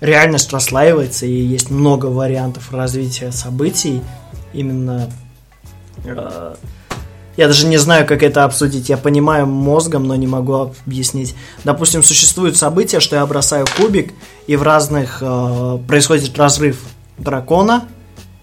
[0.02, 4.02] реальность расслаивается, и есть много вариантов развития событий.
[4.52, 5.12] Именно...
[6.06, 6.56] э,
[7.38, 8.90] я даже не знаю, как это обсудить.
[8.90, 11.36] Я понимаю мозгом, но не могу объяснить.
[11.64, 14.14] Допустим, существуют события, что я бросаю кубик,
[14.48, 16.80] и в разных э, происходит разрыв
[17.18, 17.88] дракона,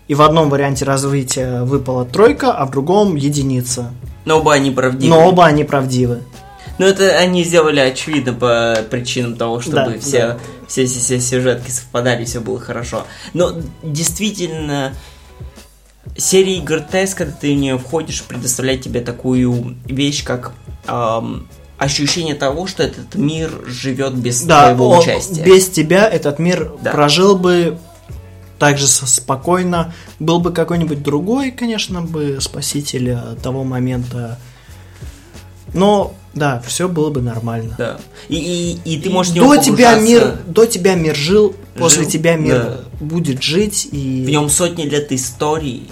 [0.08, 3.92] и в одном варианте развития выпала тройка, а в другом единица.
[4.24, 5.14] Но оба они правдивы.
[5.14, 6.22] Но оба они правдивы.
[6.78, 10.38] Ну, это они сделали очевидно по причинам того, чтобы Да, все, да.
[10.66, 13.04] все, все, все сюжетки совпадали, все было хорошо.
[13.34, 13.52] Но
[13.82, 14.94] действительно,
[16.16, 20.52] серия игр тест, когда ты в нее входишь, предоставляет тебе такую вещь, как
[20.86, 21.46] ам,
[21.78, 25.42] ощущение того, что этот мир живет без Да, твоего он- участия.
[25.42, 26.92] без тебя этот мир Да.
[26.92, 27.78] прожил бы
[28.60, 29.92] так же со- спокойно.
[30.20, 34.38] Был бы какой-нибудь другой, конечно, бы спаситель э, того момента.
[35.72, 37.74] Но, да, все было бы нормально.
[37.78, 38.00] Да.
[38.28, 38.36] И,
[38.84, 42.36] и, и ты можешь него до тебя мир, до тебя мир жил, после Жил, тебя
[42.36, 42.80] мир да.
[43.00, 45.88] будет жить и В нем сотни лет истории.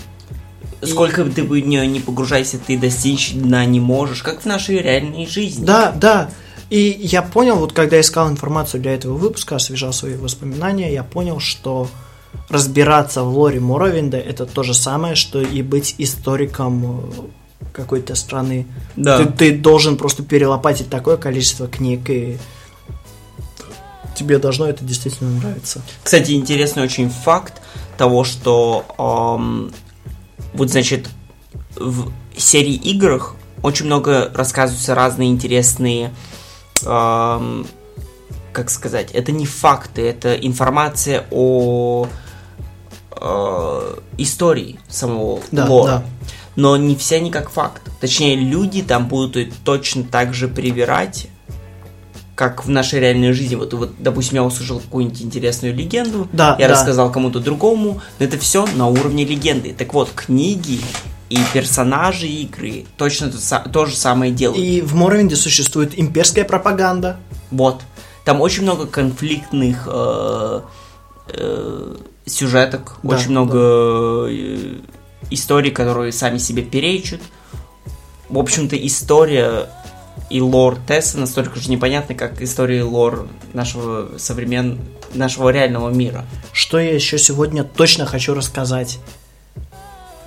[0.82, 4.78] Сколько бы ты в нее не погружайся, ты достичь дна не можешь, как в нашей
[4.78, 5.64] реальной жизни.
[5.64, 6.30] Да, да.
[6.68, 11.40] И я понял, вот когда искал информацию для этого выпуска, освежал свои воспоминания, я понял,
[11.40, 11.88] что
[12.48, 18.66] разбираться в лоре Моровинда это то же самое, что и быть историком э, какой-то страны.
[18.96, 19.18] Да.
[19.18, 22.38] Ты, ты должен просто перелопатить такое количество книг, и
[24.14, 25.82] тебе должно это действительно нравиться.
[26.02, 27.60] Кстати, интересный очень факт
[27.96, 29.70] того, что ам,
[30.54, 31.08] вот значит
[31.76, 36.12] в серии играх очень много рассказываются разные интересные,
[36.84, 37.66] ам,
[38.58, 42.08] как сказать, это не факты, это информация о
[43.12, 45.88] э, истории самого Да, лора.
[45.88, 46.04] да.
[46.56, 47.82] Но не все они как факт.
[48.00, 51.28] Точнее, люди там будут точно так же привирать,
[52.34, 53.54] как в нашей реальной жизни.
[53.54, 56.74] Вот, вот допустим, я услышал какую-нибудь интересную легенду, Да, я да.
[56.74, 59.72] рассказал кому-то другому, но это все на уровне легенды.
[59.72, 60.80] Так вот, книги
[61.30, 64.58] и персонажи игры точно то, то же самое делают.
[64.60, 67.18] И в Моровинде существует имперская пропаганда.
[67.52, 67.82] Вот.
[68.28, 70.60] Там очень много конфликтных э,
[71.28, 74.80] э, сюжеток, Да, очень много э,
[75.30, 77.22] историй, которые сами себе перечат.
[78.28, 79.70] В общем-то, история
[80.28, 84.78] и лор Тесса настолько же непонятны, как история и лор нашего современ...
[85.14, 86.26] нашего реального мира.
[86.52, 88.98] Что я еще сегодня точно хочу рассказать?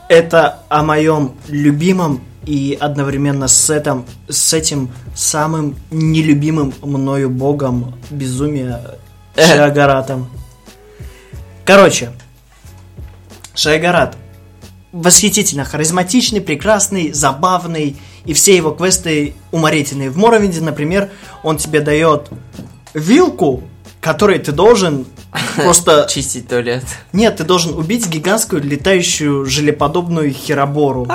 [0.09, 8.81] Это о моем любимом и одновременно с этим, с этим самым нелюбимым мною богом безумия
[9.35, 10.29] Шиагаратом.
[11.65, 12.11] Короче,
[13.53, 14.17] Шиагарат
[14.91, 20.09] восхитительно харизматичный, прекрасный, забавный, и все его квесты уморительные.
[20.09, 21.09] В Моровинде, например,
[21.43, 22.29] он тебе дает
[22.93, 23.63] вилку,
[23.99, 25.05] которой ты должен
[25.55, 26.07] просто...
[26.09, 26.83] Чистить туалет.
[27.13, 31.07] Нет, ты должен убить гигантскую летающую желеподобную херобору.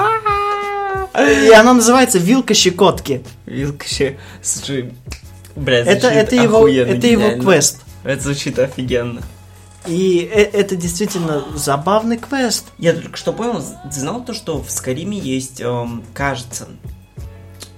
[1.19, 3.23] И она называется вилка щекотки.
[3.47, 4.19] Вилка ще...
[4.43, 4.93] Слушай,
[5.55, 7.81] блядь, Это, это его, это его квест.
[8.05, 9.23] Это звучит офигенно.
[9.87, 12.67] И э- это действительно забавный квест.
[12.79, 16.69] Я только что понял, знал то, что в Скариме есть, эм, кажется,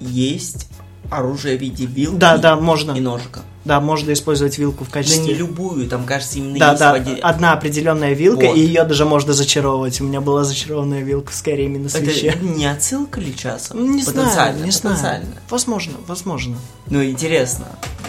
[0.00, 0.67] есть
[1.10, 2.92] оружие в виде вилки Да, да, можно.
[2.92, 3.40] и ножика.
[3.64, 5.24] Да, можно использовать вилку в качестве...
[5.24, 8.56] не любую, там, кажется, именно Да, да, в один- одна определенная вилка, Вот.
[8.56, 10.00] и ее даже можно зачаровывать.
[10.00, 12.28] У меня была зачарованная вилка Скайриме на свече.
[12.28, 13.94] Это не отсылка ли часом?
[13.94, 15.24] Не знаю, не знаю.
[15.50, 16.56] Возможно, возможно.
[16.86, 17.66] Ну, интересно.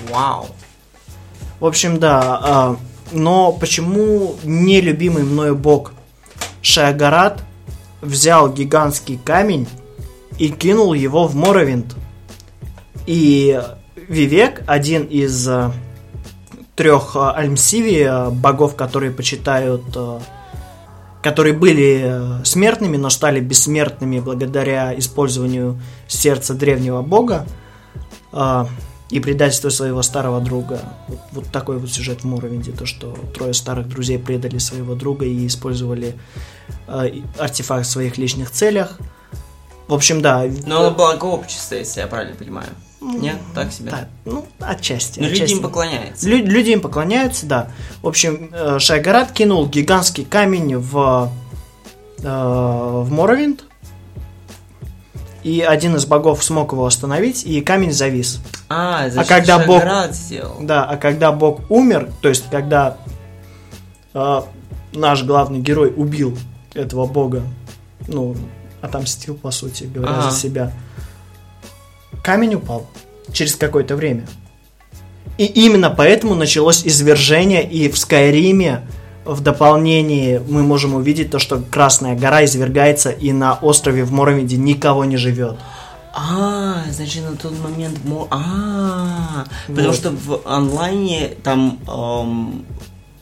[0.10, 0.48] Вау.
[1.60, 2.40] В общем, да.
[2.42, 2.78] а,
[3.12, 5.92] но почему нелюбимый мною бог
[6.62, 7.44] Шагарат
[8.02, 9.68] взял гигантский камень
[10.38, 11.96] и кинул его в Моровинд?
[13.10, 13.60] И
[13.96, 15.74] Вивек, один из а,
[16.76, 19.82] трех Альмсиви, а, богов, которые почитают,
[21.24, 27.48] которые были смертными, но стали бессмертными благодаря использованию сердца древнего бога,
[29.10, 30.80] и предательство своего старого друга.
[31.32, 35.48] Вот, такой вот сюжет в Муровинде, то, что трое старых друзей предали своего друга и
[35.48, 36.14] использовали
[36.88, 37.10] э,
[37.40, 39.00] артефакт в своих личных целях.
[39.88, 40.46] В общем, да.
[40.68, 42.70] Но оно благо общества, если я правильно понимаю.
[43.02, 43.92] Нет, так себе.
[43.92, 45.20] да, ну, отчасти.
[45.20, 45.54] Но люди отчасти.
[45.56, 46.28] им поклоняются.
[46.30, 47.72] Лю- люди им поклоняются, да.
[48.02, 51.32] В общем, э, Шайгарат кинул гигантский камень в,
[52.20, 53.64] э, в Моровинд,
[55.44, 58.42] и один из богов смог его остановить, и камень завис.
[58.68, 60.58] А, значит, когда Бог- сделал.
[60.62, 62.98] Да, а когда Бог умер, то есть когда
[64.14, 64.42] э,
[64.94, 66.38] наш главный герой убил
[66.74, 67.44] этого Бога,
[68.08, 68.36] ну,
[68.82, 70.32] отомстил, по сути говоря, Ага.
[70.32, 70.74] за себя,
[72.30, 72.86] камень упал
[73.34, 74.28] через какое-то время.
[75.40, 78.82] И именно поэтому началось извержение, и в Скайриме
[79.26, 84.58] в дополнении мы можем увидеть то, что Красная гора извергается, и на острове в Моровиде
[84.58, 85.56] никого не живет.
[86.14, 87.98] А, значит, на тот момент...
[88.06, 92.66] мо- А, потому что в онлайне там, эм,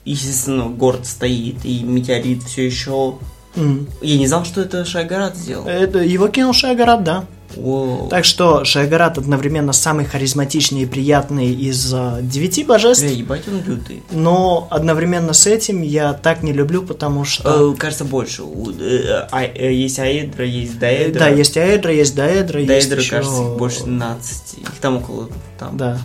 [0.03, 3.15] естественно, город стоит, и метеорит все еще...
[3.57, 3.87] М.
[4.01, 5.67] Я не знал, что это Шайгарат сделал.
[5.67, 7.25] Это, его кинул Шайгарат, да.
[7.55, 8.07] Воу.
[8.09, 13.63] Так что Шайгарат одновременно самый харизматичный и приятный из а, девяти божеств, Бля, ебать он
[13.65, 14.03] лютый.
[14.11, 17.73] но одновременно с этим я так не люблю, потому что...
[17.73, 18.43] Э, кажется, больше.
[18.43, 21.19] Э, а- э, есть Аэдра, есть Даэдра.
[21.19, 23.11] Да, есть Аэдра, есть Даэдра, есть Даэдра, еще...
[23.11, 24.59] кажется, их больше 12.
[24.59, 25.29] Их там около...
[25.57, 25.77] Там.
[25.77, 25.99] Да.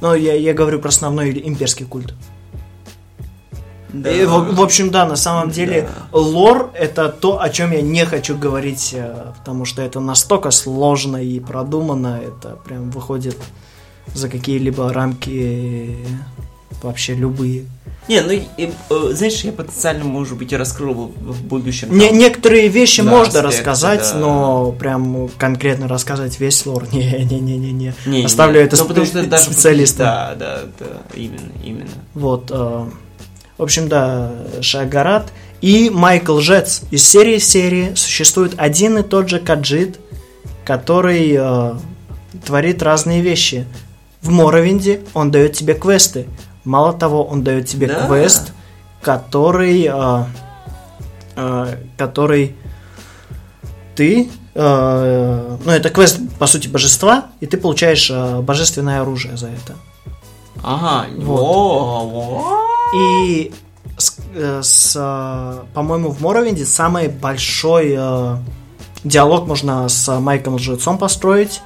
[0.00, 2.14] Но я, я говорю про основной имперский культ.
[3.92, 4.10] Да.
[4.10, 6.18] И, в, в общем, да, на самом деле Да.
[6.18, 11.16] лор это то, о чем я не хочу говорить, э, потому что это настолько сложно
[11.18, 13.36] и продумано, это прям выходит
[14.14, 16.06] за какие-либо рамки э,
[16.82, 17.66] вообще любые.
[18.08, 21.96] Не, ну, и, э, знаешь, я потенциально, может быть, и раскрыл в, будущем.
[21.96, 22.18] Не, там.
[22.18, 24.18] некоторые вещи Да, можно аспекты, рассказать, да.
[24.18, 26.88] но прям конкретно рассказать весь лор.
[26.92, 27.94] Не-не-не-не-не.
[28.06, 30.06] Не, Оставлю не, это ну, спе- потому что даже специалистам.
[30.06, 31.90] Да, да, да, именно, именно.
[32.14, 32.50] Вот.
[32.50, 32.86] э,
[33.62, 36.82] в общем, да, Шагарат и Майкл Жец.
[36.90, 40.00] Из серии в серии существует один и тот же Каджит,
[40.64, 41.74] который э,
[42.44, 43.64] творит разные вещи.
[44.20, 46.26] В Моровинде он дает тебе квесты.
[46.64, 48.08] Мало того, он дает тебе Да.
[48.08, 48.52] квест,
[49.00, 50.24] который, э,
[51.36, 52.56] э, который
[53.94, 59.50] ты, э, ну это квест по сути божества, и ты получаешь э, божественное оружие за
[59.50, 59.76] это.
[60.64, 61.40] Ага, Вот.
[61.40, 62.71] во, во.
[62.94, 63.52] И,
[63.98, 68.36] с, э, с, э, по-моему, в Моровинде самый большой э,
[69.04, 71.62] диалог можно с Майком Лжецом построить.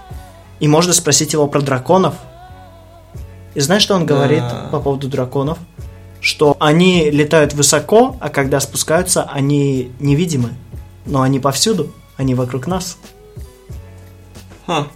[0.61, 2.15] И можно спросить его про драконов.
[3.55, 4.15] И знаешь, что он Да.
[4.15, 5.59] говорит по поводу драконов?
[6.21, 10.51] Что они летают высоко, а когда спускаются, они невидимы.
[11.05, 12.97] Но они повсюду, они вокруг нас.
[14.67, 14.87] Ха.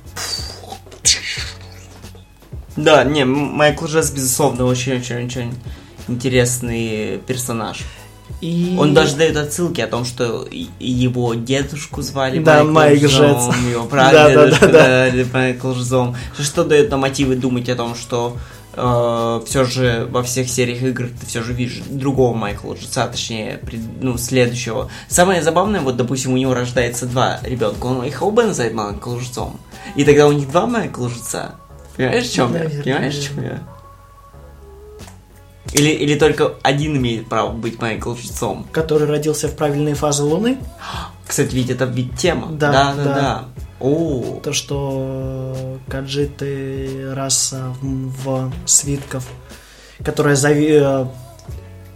[2.76, 5.54] Да, не, Майкл Джесс, безусловно, очень-очень-очень
[6.10, 7.78] интересный персонаж.
[8.40, 8.76] И...
[8.78, 10.46] Он даже дает отсылки о том, что
[10.78, 13.56] его дедушку звали Да, Майк Жом, Жец.
[13.70, 14.86] его прадедушку Да-да-да-да.
[15.10, 16.16] дали Майкл Жом.
[16.38, 18.36] Что дает нам мотивы думать о том, что
[18.72, 23.80] все же во всех сериях игр ты все же видишь другого Майкла Жеца, точнее, пред-
[24.00, 24.88] ну, следующего.
[25.08, 29.58] Самое забавное, вот, допустим, у него рождается два ребенка, он их оба называет Майкл Жецом.
[29.96, 31.56] И тогда у них два Майкла Жеца.
[31.96, 32.70] Понимаешь, в чем я?
[32.82, 33.58] Понимаешь, в чем я?
[35.72, 38.66] Или, или только один имеет право быть Майкл Жецом?
[38.72, 40.58] Который родился в правильные фазы Луны.
[41.26, 42.48] Кстати, ведь это ведь тема.
[42.50, 43.04] Да, да, да.
[43.04, 43.14] да.
[43.14, 43.44] да.
[43.80, 49.26] О, То, что каджиты раса в, в свитков,
[50.04, 50.68] которая зави...
[50.72, 51.06] э,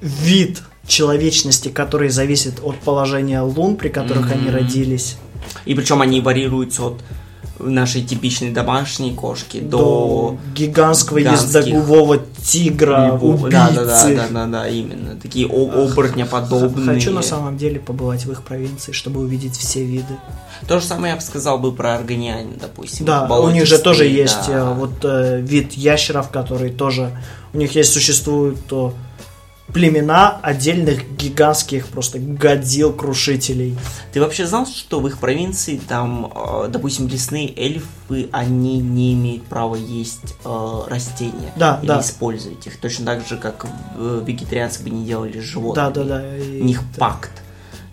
[0.01, 4.55] вид человечности, который зависит от положения лун, при которых они Мгм.
[4.55, 5.16] родились,
[5.66, 7.02] И причем они варьируются от
[7.59, 10.38] нашей типичной домашней кошки до, до...
[10.55, 13.51] гигантского ездогового тигра, убийцы.
[13.51, 15.16] Да, да, да, да, да, да, именно.
[15.16, 16.87] Такие о- оборотнеподобные.
[16.87, 20.16] Хочу на самом деле побывать в их провинции, чтобы увидеть все виды.
[20.69, 23.07] То же самое я бы сказал бы про органиане, допустим.
[23.07, 24.71] Да, у них же тоже есть да.
[24.71, 27.19] э, вот э, вид ящеров, которые тоже
[27.53, 28.95] у них есть существуют то
[29.74, 33.76] племена отдельных гигантских просто годил крушителей.
[34.12, 39.42] Ты вообще знал, что в их провинции там, э, допустим, лесные эльфы, они не имеют
[39.44, 42.01] права есть э, растения Да, или да.
[42.01, 45.86] использовать их, точно так же, как э, вегетарианцы бы не делали с животными.
[45.86, 46.36] Да, да, да.
[46.38, 47.30] и- У них пакт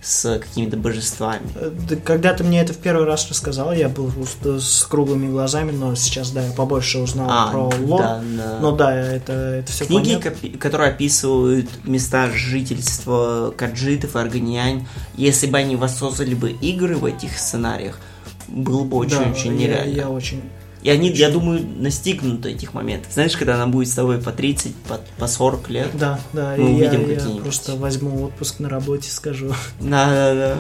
[0.02, 1.44] с какими-то божествами.
[1.56, 4.11] Э, да, Когда ты мне это в первый раз рассказал, я был
[4.60, 8.02] с, круглыми глазами, но сейчас, да, я побольше узнал А, про лор.
[8.02, 8.57] да, да.
[8.61, 10.57] Ну да, это, это все Книги, понятно.
[10.57, 17.99] которые описывают места жительства каджитов и если бы они воссоздали бы игры в этих сценариях,
[18.48, 19.94] было бы очень-очень Да, я- нереально.
[19.94, 20.41] Я, очень...
[20.83, 23.13] И они, я думаю, настигнут этих моментов.
[23.13, 25.89] Знаешь, когда она будет с тобой по 30, по, по 40 лет.
[25.93, 27.43] Да, да, Мы я, увидим я какие-нибудь.
[27.43, 29.53] просто возьму отпуск на работе, скажу.
[29.79, 30.57] Да-да-да.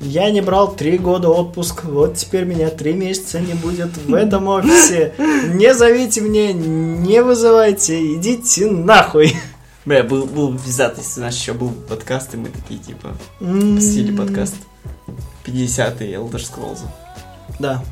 [0.00, 4.46] Я не брал три года отпуск, вот теперь меня три месяца не будет в этом
[4.46, 5.12] офисе.
[5.18, 9.36] Не зовите мне, не вызывайте, идите нахуй.
[9.84, 13.08] Бля, был, был если у нас еще был подкаст, и мы такие, типа,
[13.40, 14.54] посетили подкаст.
[15.46, 16.80] 50-й Elder Scrolls.
[17.58, 17.82] Да.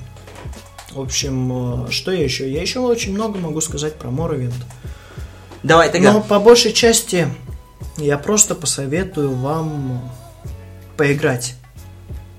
[0.96, 2.50] В общем, э, что я еще?
[2.50, 4.54] Я еще очень много могу сказать про Моровинд.
[5.62, 6.14] Давай тогда.
[6.14, 7.28] Но по большей части
[7.98, 10.10] я просто посоветую вам
[10.96, 11.54] поиграть.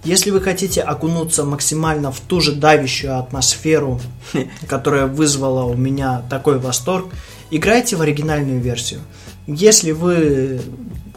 [0.03, 4.01] Если вы хотите окунуться максимально в ту же давящую атмосферу,
[4.67, 7.13] которая вызвала у меня такой восторг,
[7.51, 9.01] играйте в оригинальную версию.
[9.45, 10.61] Если вы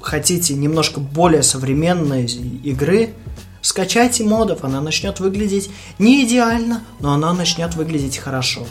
[0.03, 3.15] хотите немножко более современной игры,
[3.63, 8.67] скачайте модов, она начнет выглядеть не идеально, но она начнет выглядеть хорошо.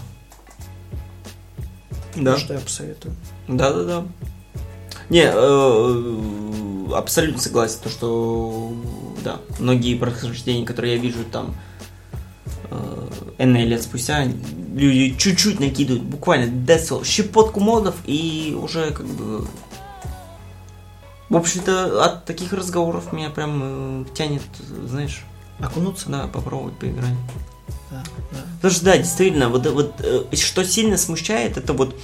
[2.16, 2.38] Да.
[2.38, 3.16] Что я посоветую.
[3.48, 4.06] Да-да-да.
[5.10, 8.74] Не, э, абсолютно согласен, то что,
[9.24, 11.56] да, многие прохождения, которые я вижу там
[12.70, 13.07] э,
[13.40, 14.26] энное лет спустя,
[14.76, 19.48] люди чуть-чуть накидывают, буквально децл, щепотку модов, и уже как бы...
[21.30, 24.41] В общем-то, от таких разговоров меня прям э, тянет,
[24.88, 25.23] знаешь,
[25.60, 26.10] Окунуться?
[26.10, 27.14] да, попробовать поиграть.
[27.91, 28.38] Да, да.
[28.56, 31.95] Потому что, да, действительно, вот, вот э, что сильно смущает, это вот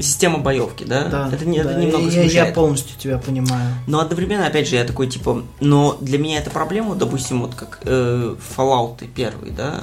[0.00, 1.04] система боевки, да?
[1.04, 2.48] Да, это, не- это да, немного я, смущает.
[2.48, 3.74] я полностью тебя понимаю.
[3.86, 7.80] Но одновременно, опять же, я такой, типа, но для меня это проблема, допустим, вот как
[7.84, 9.82] э, Fallout первый, да?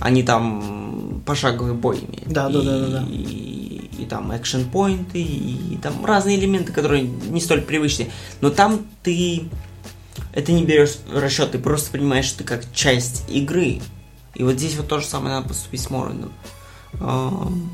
[0.00, 2.28] Они там пошаговый бой имеют.
[2.28, 3.04] Да, да, и, да, да, да.
[3.08, 3.16] И,
[3.98, 8.10] и там экшен поинты и, там разные элементы, которые не столь привычные.
[8.40, 9.44] Но там ты
[10.32, 13.80] это не берешь в расчет, ты просто понимаешь, что ты как часть игры.
[14.34, 16.32] И вот здесь вот то же самое надо поступить с Морвиндом.
[17.00, 17.72] Ам,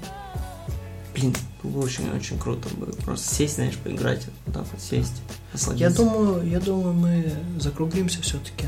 [1.15, 5.21] Блин, было очень-очень круто бы просто сесть, знаешь, поиграть, вот так вот сесть,
[5.53, 5.85] насладиться.
[5.85, 8.67] Я думаю, я думаю, мы закруглимся все-таки.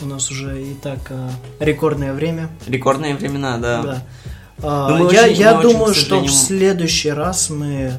[0.00, 2.48] У нас уже и так а, рекордное время.
[2.66, 3.82] Рекордные времена, да.
[3.82, 4.02] Да.
[4.62, 7.98] А, Но я очень- я очень, думаю, что в следующий раз мы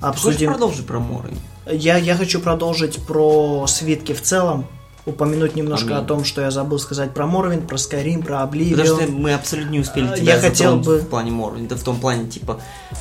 [0.00, 0.50] Ты хочешь обсудим.
[0.52, 1.38] продолжить про Морвинд?
[1.70, 4.66] Я, я хочу продолжить про свитки в целом.
[5.04, 6.04] Упомянуть немножко Аминь.
[6.04, 8.78] о том, что я забыл сказать про Морвин, про Скайрим, про Обливион.
[8.80, 11.82] Потому что мы абсолютно не успели А, тебя я хотел бы- в плане Морвинда, в
[11.82, 12.60] том плане, типа,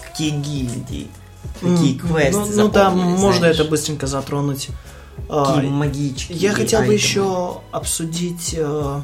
[0.09, 1.07] какие гильдии,
[1.61, 4.69] какие квесты Ну, ну да, запомнились, можно знаешь, это быстренько затронуть.
[5.29, 6.31] Какие магички.
[6.33, 9.01] Я хотел бы еще обсудить э,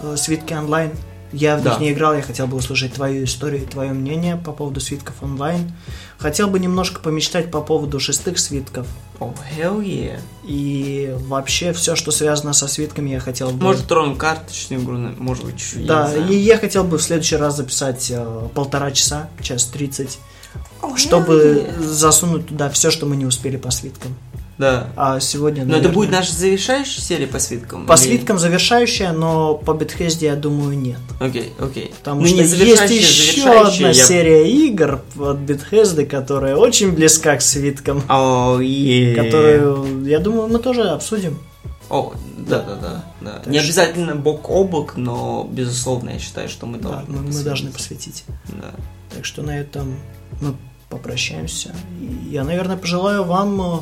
[0.00, 0.92] э, свитки онлайн.
[1.36, 1.70] Я в Да.
[1.70, 5.22] них не играл, я хотел бы услышать твою историю и твое мнение по поводу свитков
[5.22, 5.72] онлайн.
[6.18, 8.86] Хотел бы немножко помечтать по поводу шестых свитков.
[9.20, 10.18] О, hell yeah.
[10.44, 13.62] И вообще все, что связано со свитками, я хотел бы...
[13.64, 15.86] Может, тронем карточную игру, может быть, чуть-чуть.
[15.86, 20.18] Да, и я хотел бы в следующий раз записать э, полтора часа, час тридцать,
[20.80, 21.82] hell чтобы yeah.
[21.82, 24.16] засунуть туда все, что мы не успели по свиткам.
[24.58, 24.88] Да.
[24.96, 27.86] А сегодня, Но это наверное, будет наша завершающая серия по свиткам?
[27.86, 30.98] по или- свиткам завершающая, но по Бетхезде, я думаю, нет.
[31.20, 31.92] Окей, окей.
[31.98, 32.56] Потому Ну, что не есть
[32.90, 39.14] еще одна я- серия игр от Bethesda, которая очень близка к свиткам, О, е.
[39.14, 41.38] которую, я думаю, мы тоже обсудим.
[41.90, 43.04] О, да, да, да.
[43.20, 43.30] да.
[43.38, 47.10] Так Не что- обязательно бок о бок, но, безусловно, я считаю, что мы Да, должны
[47.12, 47.44] мы, мы посвятить.
[47.44, 48.24] должны посвятить.
[48.48, 48.70] Да.
[49.14, 49.96] Так что на этом
[50.40, 50.54] мы
[50.88, 51.74] попрощаемся.
[52.30, 53.78] Я, наверное, пожелаю вам э,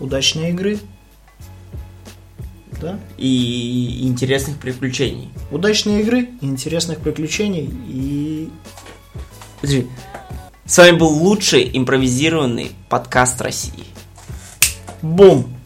[0.00, 0.78] удачной игры.
[2.80, 2.98] Да?
[3.18, 5.30] И интересных приключений.
[5.50, 8.48] Удачной игры, интересных приключений и
[9.60, 9.86] Подожди.
[10.64, 13.84] С вами был лучший импровизированный подкаст России.
[15.02, 15.59] бум!